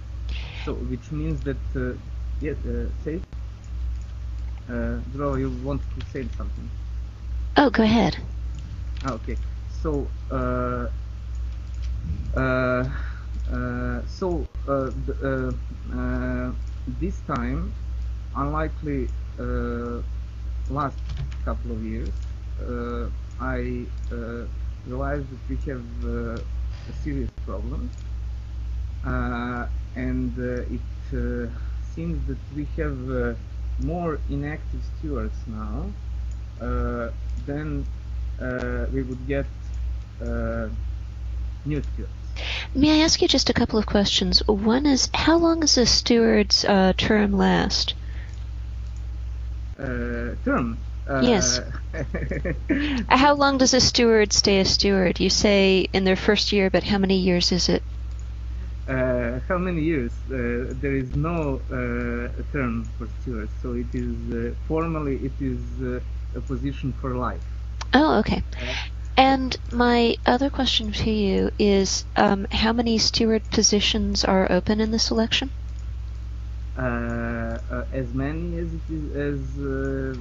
[0.63, 1.97] So, which means that uh,
[2.39, 3.21] yes, uh, say,
[4.69, 6.71] uh, Dro, you want to say something?
[7.57, 8.17] Oh, go ahead.
[9.03, 9.37] Ah, okay.
[9.67, 10.87] So, uh,
[12.35, 12.39] uh,
[13.51, 16.51] uh, so uh, the, uh, uh,
[16.87, 17.73] this time,
[18.35, 20.01] unlikely uh,
[20.67, 20.99] last
[21.43, 22.28] couple of years, uh,
[23.41, 24.45] I uh,
[24.85, 26.41] realized that we have uh,
[26.89, 27.89] a serious problem,
[29.05, 30.81] uh, and uh, it
[31.13, 31.47] uh,
[31.95, 33.33] seems that we have uh,
[33.79, 35.85] more inactive stewards now
[36.61, 37.09] uh,
[37.45, 37.85] then
[38.41, 39.45] uh, we would get
[40.21, 40.67] uh,
[41.65, 42.11] new stewards.
[42.73, 44.45] May I ask you just a couple of questions?
[44.47, 47.95] One is, how long does a steward's uh, term last?
[49.77, 50.77] Uh, term.
[51.09, 51.61] Uh, Yes.
[53.09, 55.19] How long does a steward stay a steward?
[55.19, 57.83] You say in their first year, but how many years is it?
[58.87, 60.13] uh, how many years?
[60.27, 65.81] Uh, there is no uh, term for stewards, so it is uh, formally it is
[65.81, 65.99] uh,
[66.35, 67.49] a position for life.
[67.93, 68.43] Oh, okay.
[69.17, 74.91] And my other question to you is, um, how many steward positions are open in
[74.91, 75.51] this election?
[76.79, 80.15] Uh, uh, as many as it is as uh,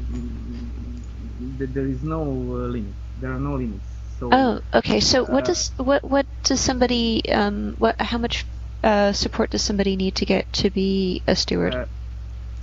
[1.58, 2.96] th- there is no uh, limit.
[3.16, 3.88] There are no limits.
[4.18, 5.00] So Oh, okay.
[5.00, 8.46] So what does what what does somebody um what how much
[8.82, 11.76] uh, support does somebody need to get to be a steward?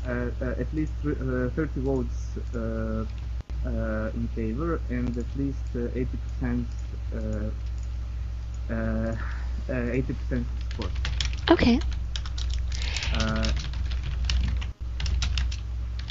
[0.06, 3.06] uh, uh, at least uh, 30 votes uh,
[3.66, 6.68] uh, in favor and at least uh, 80%
[7.14, 7.52] uh,
[8.70, 10.94] uh, uh, 80% support.
[11.52, 11.80] okay.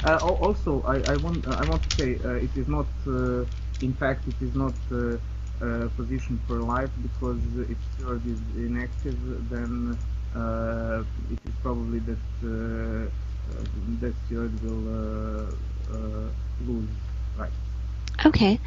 [0.05, 3.45] Uh, also, I, I want uh, I want to say uh, it is not uh,
[3.81, 5.17] in fact it is not uh,
[5.61, 9.17] a position for life because if steward is inactive
[9.49, 9.97] then
[10.35, 13.63] uh, it is probably that uh, uh,
[14.01, 16.29] that steward will uh, uh,
[16.67, 16.89] lose
[17.37, 17.51] right.
[18.25, 18.59] Okay.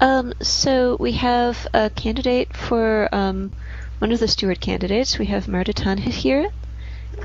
[0.00, 3.50] Um, so we have a candidate for um,
[3.98, 5.18] one of the steward candidates.
[5.18, 6.46] We have Mardetanha here.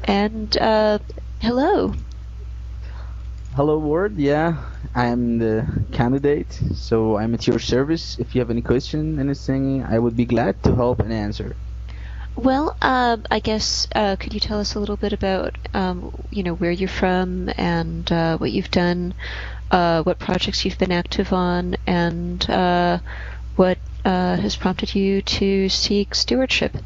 [0.06, 1.00] And uh,
[1.42, 1.94] hello.
[3.54, 4.16] Hello, Ward.
[4.16, 4.64] Yeah,
[4.96, 8.18] I'm the candidate, so I'm at your service.
[8.18, 11.58] If you have any question, anything, I would be glad to help and answer.
[12.38, 16.44] Well, uh, I guess uh, could you tell us a little bit about um, you
[16.44, 19.14] know where you're from and uh, what you've done,
[19.70, 23.00] uh, what projects you've been active on, and uh,
[23.58, 26.78] what uh, has prompted you to seek stewardship?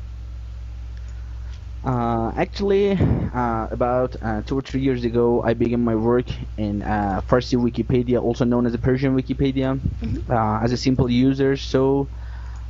[1.86, 6.26] Uh, actually, uh, about uh, two or three years ago, I began my work
[6.58, 10.24] in uh, Farsi Wikipedia, also known as the Persian Wikipedia, Mhm.
[10.30, 11.56] uh, as a simple user.
[11.56, 12.10] So,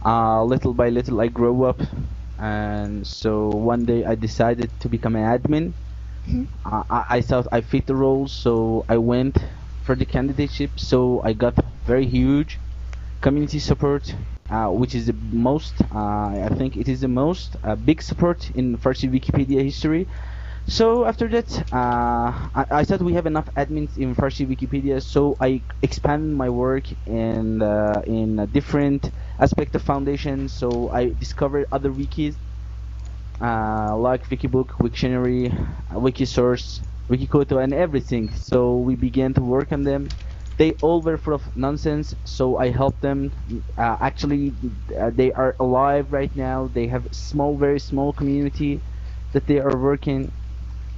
[0.06, 1.82] uh, little by little, I grew up,
[2.38, 5.74] and so one day I decided to become an admin.
[6.28, 6.48] Mhm.
[6.66, 9.38] Uh, I, I thought I fit the role, so I went
[9.84, 10.72] for the candidateship.
[10.78, 12.60] So I got very huge
[13.22, 14.14] community support,
[14.50, 18.50] uh, which is the most, uh, I think it is the most uh, big support
[18.52, 20.08] in Farsi Wikipedia history.
[20.68, 25.38] So after that, uh, I, I thought we have enough admins in Farsi Wikipedia, so
[25.40, 30.48] I expand my work in uh, in a different aspect of Foundation.
[30.50, 32.38] So I discovered other wikis
[33.40, 35.50] like Wikibook, Wiktionary,
[35.92, 38.32] Wikisource, Wikiquote, and everything.
[38.34, 40.12] So we began to work on them.
[40.58, 43.32] They all were full of nonsense, so I helped them.
[43.78, 44.56] Uh, actually,
[45.00, 46.68] uh, they are alive right now.
[46.68, 48.84] They have small, very small community
[49.34, 50.32] that they are working.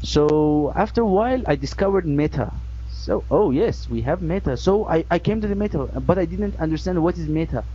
[0.03, 2.61] So after a while, I discovered Meta.
[2.87, 4.57] So oh yes, we have Meta.
[4.57, 7.65] So I, I came to the Meta, but I didn't understand what is Meta.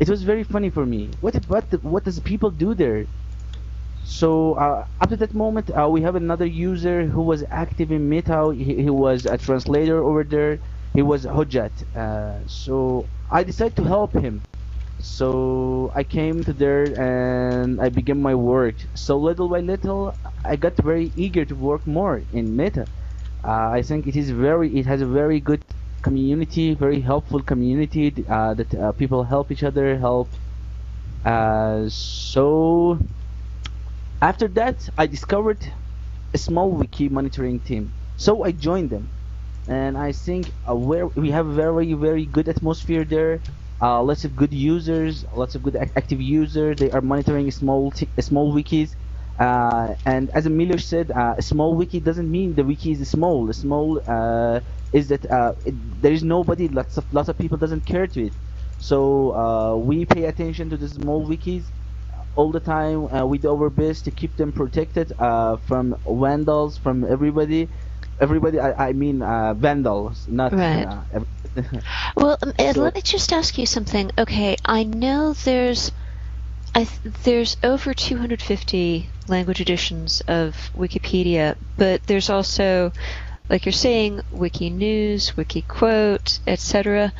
[0.00, 1.16] It was very funny for me.
[1.20, 3.08] What what what does people do there?
[4.02, 8.52] So uh, after that moment, uh, we have another user who was active in Meta.
[8.54, 10.60] He, he was a translator over there.
[10.94, 11.84] He was Hojat.
[11.96, 14.46] Uh, so I decided to help him.
[15.00, 18.76] So I came to there and I began my work.
[18.94, 22.88] So little by little, I got very eager to work more in Meta.
[23.44, 25.64] Uh, I think it is very, it has a very good
[26.02, 30.36] community, very helpful community uh, that uh, people help each other, help.
[31.24, 32.98] Uh, so
[34.22, 35.72] after that, I discovered
[36.34, 37.94] a small wiki monitoring team.
[38.16, 39.13] So I joined them,
[39.66, 43.42] and I think uh, where we have a very very good atmosphere there.
[43.80, 46.76] Uh, lots of good users, lots of good ac- active users.
[46.78, 48.96] They are monitoring small small wikis.
[49.38, 53.46] Uh, and as Emilio said, uh, a small wiki doesn't mean the wiki is small.
[53.46, 54.60] The small uh,
[54.92, 56.68] is that uh, it, there is nobody.
[56.68, 58.34] Lots of lots of people doesn't care to it.
[58.78, 61.72] So uh, we pay attention to the small wikis
[62.34, 63.08] all the time.
[63.28, 67.70] We do our best to keep them protected from vandals, from everybody.
[68.20, 70.52] Everybody, I, I mean uh, vandals, not.
[70.52, 70.86] Right.
[70.86, 71.20] Uh,
[72.16, 74.10] Well, um, Ed, So- let me just ask you something.
[74.18, 75.92] Okay, I know there's
[76.74, 82.90] I th- there's over 250 language editions of Wikipedia, but there's also,
[83.48, 87.12] like you're saying, Wiki News, Wiki Quote, etc.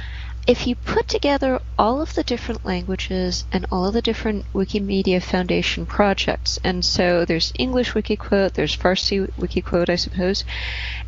[0.46, 5.22] if you put together all of the different languages and all of the different Wikimedia
[5.22, 10.44] Foundation projects, and so there's English Wikiquote, there's Farsi Wikiquote, I suppose,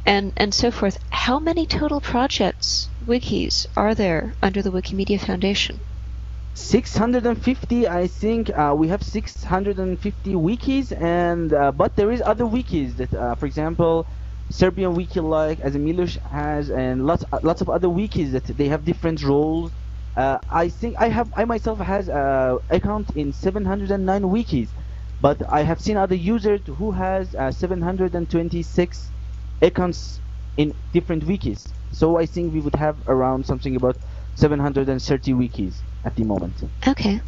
[0.07, 5.81] and, and so forth, how many total projects, wikis, are there under the Wikimedia Foundation?
[6.55, 12.97] 650 i think uh, we have 650 wikis and uh, but there is other wikis
[12.97, 14.07] that uh, for example
[14.51, 18.69] serbian wiki like as Milos has and lots uh, lots of other wikis that they
[18.69, 19.73] have different roles
[20.17, 24.73] uh, i think i have i myself has a account in 709 wikis
[25.21, 29.13] but i have seen other users who has uh, 726
[29.63, 30.21] accounts
[30.57, 33.97] in different wikis so i think we would have around something about
[34.35, 36.63] 730 wikis at the moment.
[36.87, 37.21] Okay.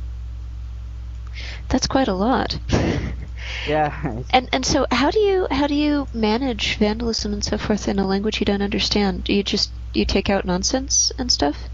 [1.68, 2.58] That's quite a lot.
[3.64, 4.22] Yeah.
[4.30, 7.98] And and so how do you how do you manage vandalism and so forth in
[7.98, 9.24] a language you don't understand?
[9.24, 11.68] Do you just you take out nonsense and stuff?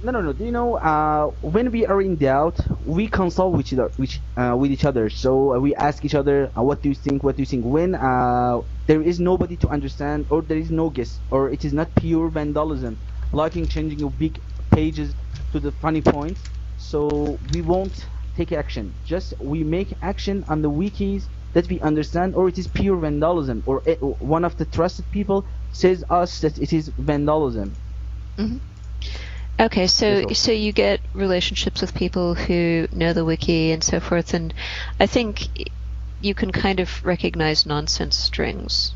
[0.00, 0.32] No, no, no.
[0.32, 4.22] Do you know uh, when we are in doubt, we consult with each other, which,
[4.36, 5.10] uh, with each other.
[5.10, 7.24] So uh, we ask each other, uh, "What do you think?
[7.24, 10.90] What do you think?" When uh, there is nobody to understand, or there is no
[10.90, 13.00] guess, or it is not pure vandalism,
[13.32, 14.38] liking changing your big
[14.70, 15.16] pages
[15.52, 18.08] to the funny points so we won't
[18.38, 21.22] take action just we make action on the wikis
[21.54, 23.98] that we understand or it is pure vandalism or it,
[24.36, 27.74] one of the trusted people says us that it is vandalism
[28.38, 28.58] mm-hmm.
[29.66, 30.08] okay so
[30.44, 34.54] so you get relationships with people who know the wiki and so forth and
[35.00, 35.48] i think
[36.20, 38.94] you can kind of recognize nonsense strings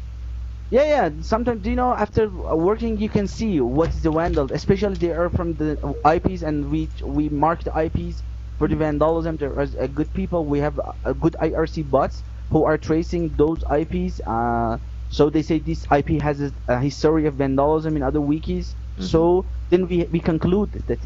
[0.72, 1.10] yeah, yeah.
[1.20, 4.50] Sometimes, you know, after working, you can see what is the vandal.
[4.50, 5.70] Especially they are from the
[6.16, 8.22] IPs, and we we mark the IPs
[8.58, 9.36] for the vandalism.
[9.36, 10.44] There are uh, good people.
[10.46, 14.20] We have a good IRC bots who are tracing those IPs.
[14.26, 14.78] Uh,
[15.08, 18.74] so they say this IP has a, a history of vandalism in other wikis.
[18.74, 19.02] Mm-hmm.
[19.02, 21.00] So then we we conclude that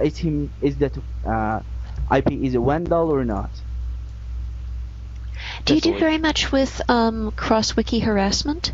[0.00, 1.60] is him is that uh,
[2.14, 3.50] IP is a vandal or not.
[5.64, 8.72] Do you do very much with um, cross wiki harassment?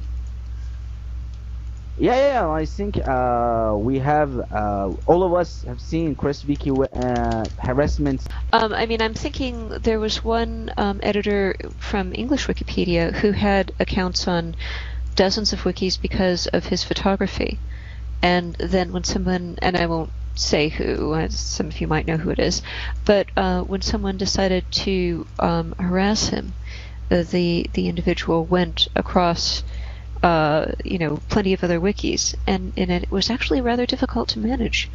[1.99, 6.70] Yeah, yeah, I think uh, we have uh, all of us have seen cross wiki
[6.70, 8.22] uh, harassment.
[8.53, 13.72] Um, I mean, I'm thinking there was one um, editor from English Wikipedia who had
[13.80, 14.57] accounts on
[15.14, 17.59] dozens of wikis because of his photography,
[18.20, 22.28] and then when someone and I won't say who, some of you might know who
[22.28, 22.61] it is,
[23.07, 26.53] but uh, when someone decided to um, harass him,
[27.11, 29.62] uh, the the individual went across
[30.23, 34.39] uh, you know, plenty of other wikis, and, and it was actually rather difficult to
[34.39, 34.91] manage.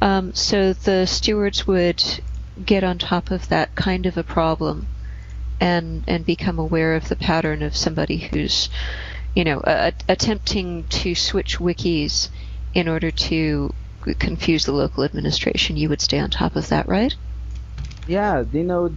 [0.00, 2.02] Um, so the stewards would
[2.64, 4.86] get on top of that kind of a problem
[5.60, 8.68] and and become aware of the pattern of somebody who's,
[9.34, 12.28] you know, a, attempting to switch wikis
[12.74, 13.72] in order to
[14.18, 15.76] confuse the local administration.
[15.76, 17.14] You would stay on top of that, right?
[18.08, 18.92] Yeah, you know,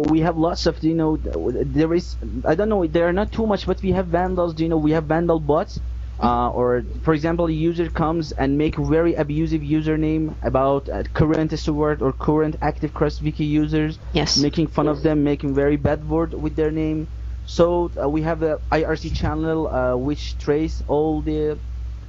[0.00, 3.46] we have lots of you know there is I don't know there are not too
[3.46, 5.80] much but we have vandals you know we have vandal bots
[6.18, 11.56] uh, or for example a user comes and make very abusive username about uh, current
[11.58, 12.92] steward or current active
[13.22, 14.38] wiki users yes.
[14.38, 17.06] making fun of them making very bad word with their name.
[17.44, 21.58] So uh, we have a IRC channel uh, which trace all the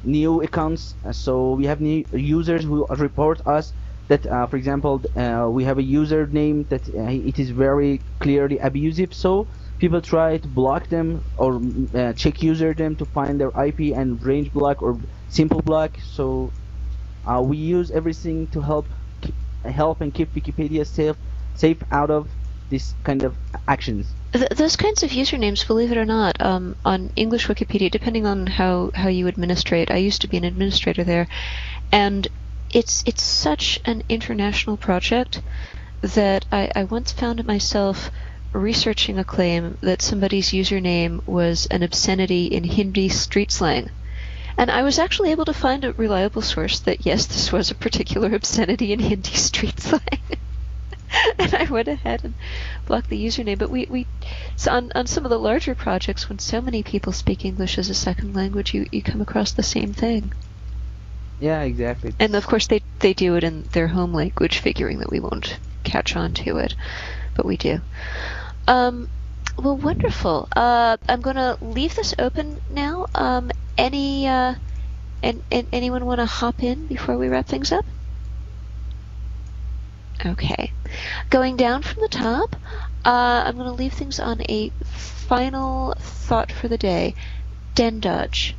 [0.03, 0.95] new accounts.
[1.11, 3.73] So we have new users who report us
[4.07, 8.57] that uh, for example uh, we have a username that uh, it is very clearly
[8.59, 9.47] abusive so
[9.79, 11.61] people try to block them or
[11.93, 16.51] uh, check user them to find their IP and range block or simple block so
[17.25, 18.87] uh, we use everything to help
[19.65, 21.17] help and keep Wikipedia safe
[21.53, 22.29] safe out of
[22.69, 23.35] this kind of
[23.67, 24.13] actions.
[24.33, 28.45] Th- those kinds of usernames, believe it or not, um, on English Wikipedia, depending on
[28.45, 31.27] how, how you administrate, I used to be an administrator there,
[31.91, 32.27] and
[32.71, 35.41] it's it's such an international project
[36.01, 38.11] that I, I once found myself
[38.53, 43.89] researching a claim that somebody's username was an obscenity in Hindi street slang.
[44.57, 47.75] And I was actually able to find a reliable source that yes, this was a
[47.75, 50.21] particular obscenity in Hindi street slang.
[51.39, 52.33] and I went ahead and
[52.85, 53.57] blocked the username.
[53.57, 54.07] But we, we
[54.55, 57.89] so on, on some of the larger projects, when so many people speak English as
[57.89, 60.33] a second language, you, you come across the same thing.
[61.39, 62.13] Yeah, exactly.
[62.19, 65.59] And of course, they they do it in their home language, figuring that we won't
[65.83, 66.75] catch on to it,
[67.35, 67.79] but we do.
[68.67, 69.07] Um,
[69.57, 70.47] well, wonderful.
[70.55, 73.07] Uh, I'm going to leave this open now.
[73.15, 74.55] Um, any uh,
[75.23, 77.85] and, and anyone want to hop in before we wrap things up?
[80.25, 80.71] Okay.
[81.29, 82.55] Going down from the top,
[83.05, 87.15] uh, I'm going to leave things on a final thought for the day.
[87.75, 88.53] Dendodge.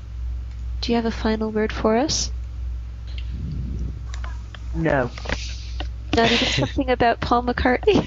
[0.81, 2.31] Do you have a final word for us?
[4.75, 5.11] No.
[6.15, 8.07] Not even something about Paul McCartney.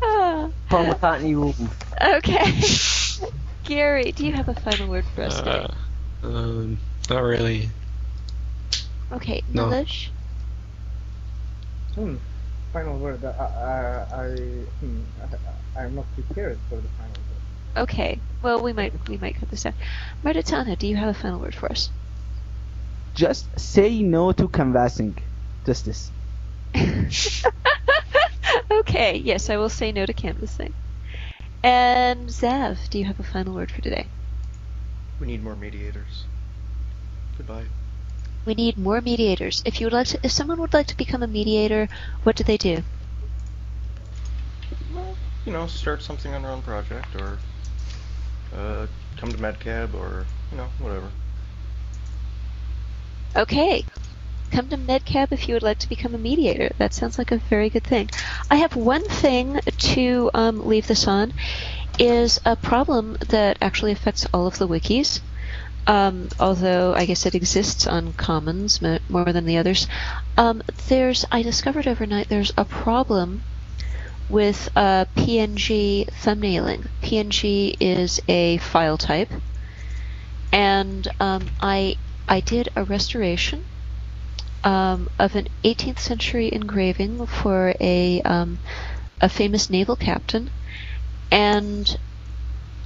[0.00, 1.60] Paul McCartney rules.
[2.00, 3.30] okay.
[3.64, 5.66] Gary, do you have a final word for us today?
[6.22, 6.78] Uh, um,
[7.08, 7.68] not really.
[9.12, 9.68] Okay, no.
[9.68, 10.10] Milish.
[11.94, 12.16] Hmm.
[12.72, 13.24] Final word.
[13.24, 14.28] I, I, I,
[14.80, 15.00] hmm,
[15.76, 17.82] I, I'm not prepared for the final word.
[17.82, 18.18] Okay.
[18.42, 19.74] Well, we might we might cut this out.
[20.24, 21.90] Mardetanha, do you have a final word for us?
[23.14, 25.16] Just say no to canvassing.
[25.64, 26.10] Just this.
[28.72, 29.16] okay.
[29.18, 30.74] Yes, I will say no to canvassing.
[31.62, 34.06] And Zav, do you have a final word for today?
[35.20, 36.24] We need more mediators.
[37.38, 37.64] Goodbye.
[38.44, 39.62] We need more mediators.
[39.64, 41.88] If you would like to, if someone would like to become a mediator,
[42.24, 42.82] what do they do?
[44.92, 47.38] Well, you know, start something on their own project, or
[48.54, 48.86] uh,
[49.16, 51.08] come to MedCab, or you know, whatever.
[53.36, 53.84] Okay.
[54.52, 56.72] Come to MedCab if you would like to become a mediator.
[56.78, 58.08] That sounds like a very good thing.
[58.50, 61.32] I have one thing to um, leave this on
[61.98, 65.20] is a problem that actually affects all of the wikis.
[65.86, 69.86] Um, although I guess it exists on Commons more than the others.
[70.36, 73.42] Um, there's I discovered overnight there's a problem
[74.30, 76.86] with uh, PNG thumbnailing.
[77.02, 79.30] PNG is a file type,
[80.52, 81.96] and um, I
[82.28, 83.64] I did a restoration
[84.64, 88.58] um, of an 18th century engraving for a um,
[89.20, 90.50] a famous naval captain,
[91.30, 91.98] and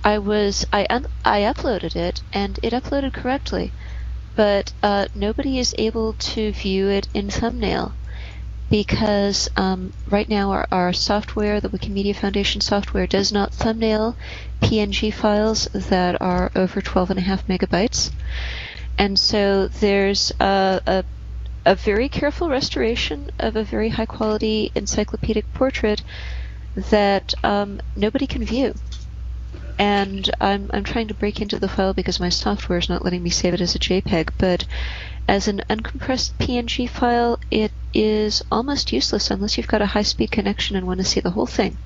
[0.04, 3.74] I was I un- I uploaded it and it uploaded correctly,
[4.34, 7.94] but uh, nobody is able to view it in thumbnail
[8.70, 14.16] because um, right now our, our software, the Wikimedia Foundation software, does not thumbnail
[14.62, 18.10] PNG files that are over 12 and a half megabytes.
[18.98, 21.04] And so there's a, a,
[21.64, 26.02] a very careful restoration of a very high quality encyclopedic portrait
[26.74, 28.74] that um, nobody can view.
[29.78, 33.22] And I'm, I'm trying to break into the file because my software is not letting
[33.22, 34.64] me save it as a JPEG, but
[35.28, 40.32] as an uncompressed PNG file, it is almost useless unless you've got a high speed
[40.32, 41.76] connection and want to see the whole thing.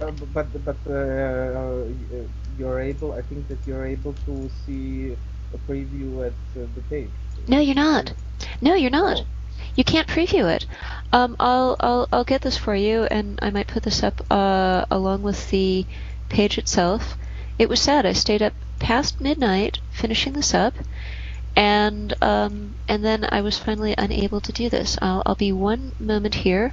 [0.00, 1.84] Uh, but but uh,
[2.58, 3.12] you're able.
[3.12, 5.16] I think that you're able to see
[5.54, 7.10] a preview at uh, the page.
[7.48, 8.12] No, you're not.
[8.60, 9.20] No, you're not.
[9.20, 9.26] Oh.
[9.76, 10.66] You can't preview it.
[11.12, 14.84] Um, I'll, I'll, I'll get this for you, and I might put this up uh,
[14.90, 15.86] along with the
[16.28, 17.16] page itself.
[17.58, 18.06] It was sad.
[18.06, 20.74] I stayed up past midnight finishing this up,
[21.54, 24.98] and um, and then I was finally unable to do this.
[25.02, 26.72] I'll, I'll be one moment here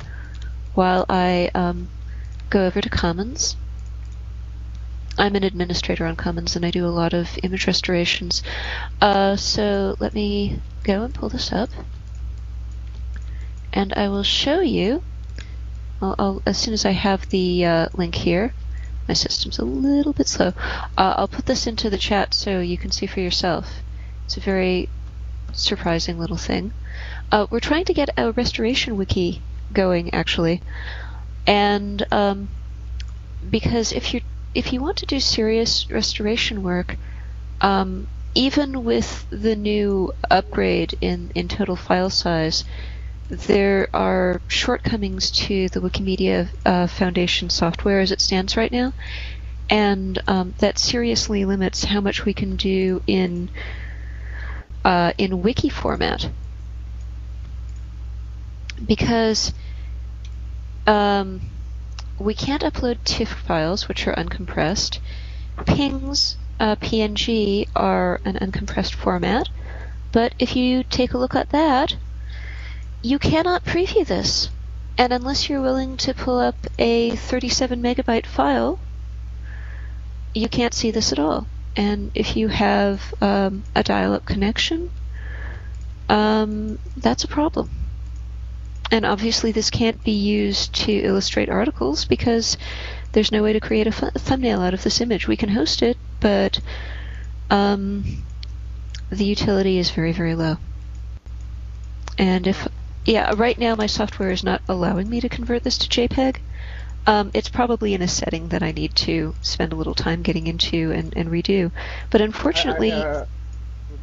[0.73, 1.89] while I um,
[2.49, 3.55] go over to Commons.
[5.17, 8.43] I'm an administrator on Commons, and I do a lot of image restorations.
[9.01, 11.69] Uh, so let me go and pull this up,
[13.73, 15.01] and I will show you.
[16.01, 18.53] I'll, I'll, as soon as I have the uh, link here,
[19.07, 20.53] my system's a little bit slow.
[20.97, 23.81] Uh, I'll put this into the chat so you can see for yourself.
[24.25, 24.89] It's a very
[25.53, 26.73] surprising little thing.
[27.31, 29.41] Uh, we're trying to get a restoration wiki
[29.73, 30.61] going, actually,
[31.47, 32.49] and um,
[33.49, 34.21] because if you
[34.57, 36.97] if you want to do serious restoration work,
[37.61, 42.63] um, even with the new upgrade in, in total file size,
[43.29, 48.93] there are shortcomings to the Wikimedia uh, Foundation software as it stands right now,
[49.69, 53.51] and um, that seriously limits how much we can do in
[54.83, 56.31] uh, in wiki format.
[58.87, 59.53] Because
[60.87, 61.41] um,
[62.19, 64.99] we can't upload TIFF files, which are uncompressed.
[65.65, 69.49] Pings, uh, PNG, are an uncompressed format.
[70.11, 71.95] But if you take a look at that,
[73.01, 74.49] you cannot preview this.
[74.97, 78.79] And unless you're willing to pull up a 37 megabyte file,
[80.33, 81.45] you can't see this at all.
[81.75, 84.89] And if you have um, a dial up connection,
[86.09, 87.69] um, that's a problem.
[88.89, 92.57] And obviously, this can't be used to illustrate articles because
[93.11, 95.27] there's no way to create a thumbnail out of this image.
[95.27, 96.59] We can host it, but
[97.49, 98.23] um,
[99.09, 100.57] the utility is very, very low.
[102.17, 102.67] And if,
[103.05, 106.37] yeah, right now my software is not allowing me to convert this to JPEG.
[107.05, 110.47] Um, it's probably in a setting that I need to spend a little time getting
[110.47, 111.71] into and, and redo.
[112.09, 113.25] But unfortunately, I, I, uh,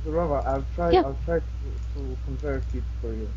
[0.06, 0.90] Rava, I'll try.
[0.90, 1.02] Yeah.
[1.02, 1.44] I'll try to,
[1.94, 3.28] to convert it for you.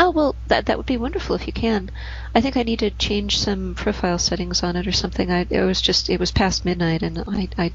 [0.00, 1.90] Oh well, that that would be wonderful if you can.
[2.34, 5.30] I think I need to change some profile settings on it or something.
[5.30, 7.72] I it was just it was past midnight and I I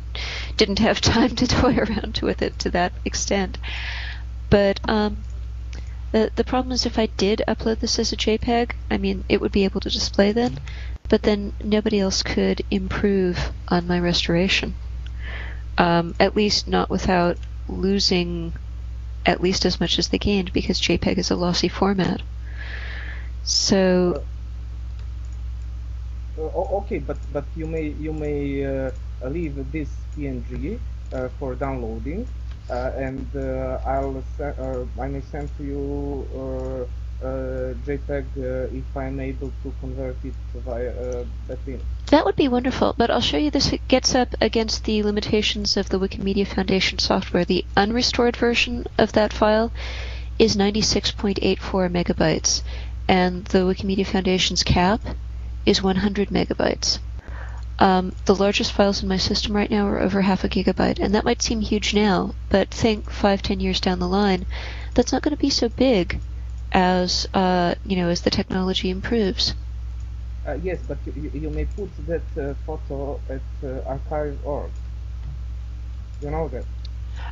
[0.58, 3.58] didn't have time to toy around with it to that extent.
[4.50, 5.24] But um,
[6.12, 9.42] The the problem is if I did upload this as a JPEG, I mean it
[9.42, 10.60] would be able to display then,
[11.10, 14.78] but then nobody else could improve on my restoration.
[15.78, 18.54] Um, at least not without losing
[19.26, 22.22] at least as much as they gained because JPEG is a lossy format.
[23.44, 24.26] So
[26.38, 26.52] Uh,
[26.84, 28.92] okay, but but you may you may uh,
[29.30, 30.82] leave this PNG
[31.14, 32.28] uh, for downloading,
[32.70, 35.80] uh, and uh, I'll uh, I may send to you
[37.86, 41.82] JPEG uh, if I'm able to convert it via uh, Betlin.
[42.08, 45.90] That would be wonderful, but I'll show you this gets up against the limitations of
[45.90, 47.46] the Wikimedia Foundation software.
[47.46, 49.72] The unrestored version of that file
[50.38, 51.40] is 96.84
[51.90, 52.62] megabytes,
[53.08, 55.02] and the Wikimedia Foundation's cap
[55.66, 57.00] is 100 megabytes.
[57.80, 61.14] Um, the largest files in my system right now are over half a gigabyte, and
[61.16, 64.46] that might seem huge now, but think five, ten years down the line,
[64.94, 66.20] that's not going to be so big
[66.76, 69.56] as uh, you know as the technology improves.
[70.48, 74.72] Uh, yes, but you, you- may put that uh, photo at uh, archive.org.
[76.22, 76.66] You know that.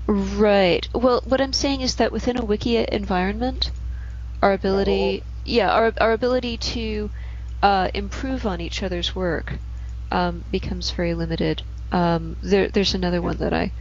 [0.08, 0.88] Right.
[0.94, 3.72] Well, what I'm saying is that within a Wikia environment,
[4.42, 7.12] our ability, yeah, our our ability to
[7.62, 9.60] uh, improve on each other's work
[10.12, 11.64] um, becomes very limited.
[11.92, 13.72] Um, there, there's another one that I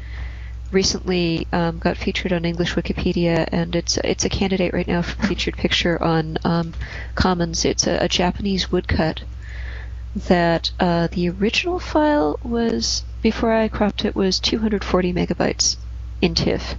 [0.73, 5.27] recently um, got featured on English Wikipedia, and it's it's a candidate right now for
[5.27, 6.75] featured picture on um,
[7.15, 7.65] Commons.
[7.65, 9.23] It's a, a Japanese woodcut
[10.15, 15.77] that uh, the original file was before I cropped it was 240 megabytes
[16.21, 16.77] in TIFF,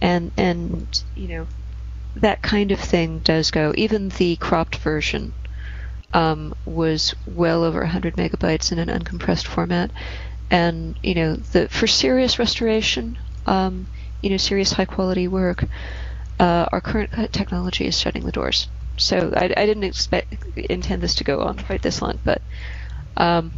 [0.00, 1.46] and and you know
[2.16, 3.72] that kind of thing does go.
[3.76, 5.32] Even the cropped version
[6.12, 9.90] um, was well over 100 megabytes in an uncompressed format,
[10.50, 13.86] and you know the for serious restoration, um,
[14.22, 15.64] you know serious high quality work,
[16.40, 18.68] uh, our current technology is shutting the doors.
[18.96, 22.42] So I, I didn't expect intend this to go on quite this long, but
[23.16, 23.52] um,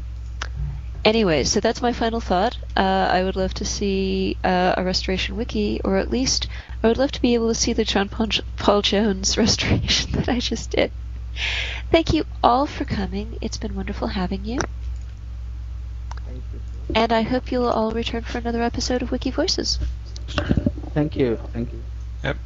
[1.05, 2.59] anyway, so that's my final thought.
[2.77, 6.49] Uh, I would love to see uh, a restoration wiki, or at least
[6.83, 10.41] I would love to be able to see the John Paul, Jones restoration that I
[10.41, 10.93] just did.
[11.91, 13.39] Thank you all for coming.
[13.41, 14.59] It's been wonderful having you,
[16.27, 16.61] Thank you.
[16.95, 19.79] And I hope you'll all return for another episode of Wiki Voices.
[20.95, 21.39] Thank you.
[21.53, 21.83] Thank you.
[22.25, 22.37] Yep.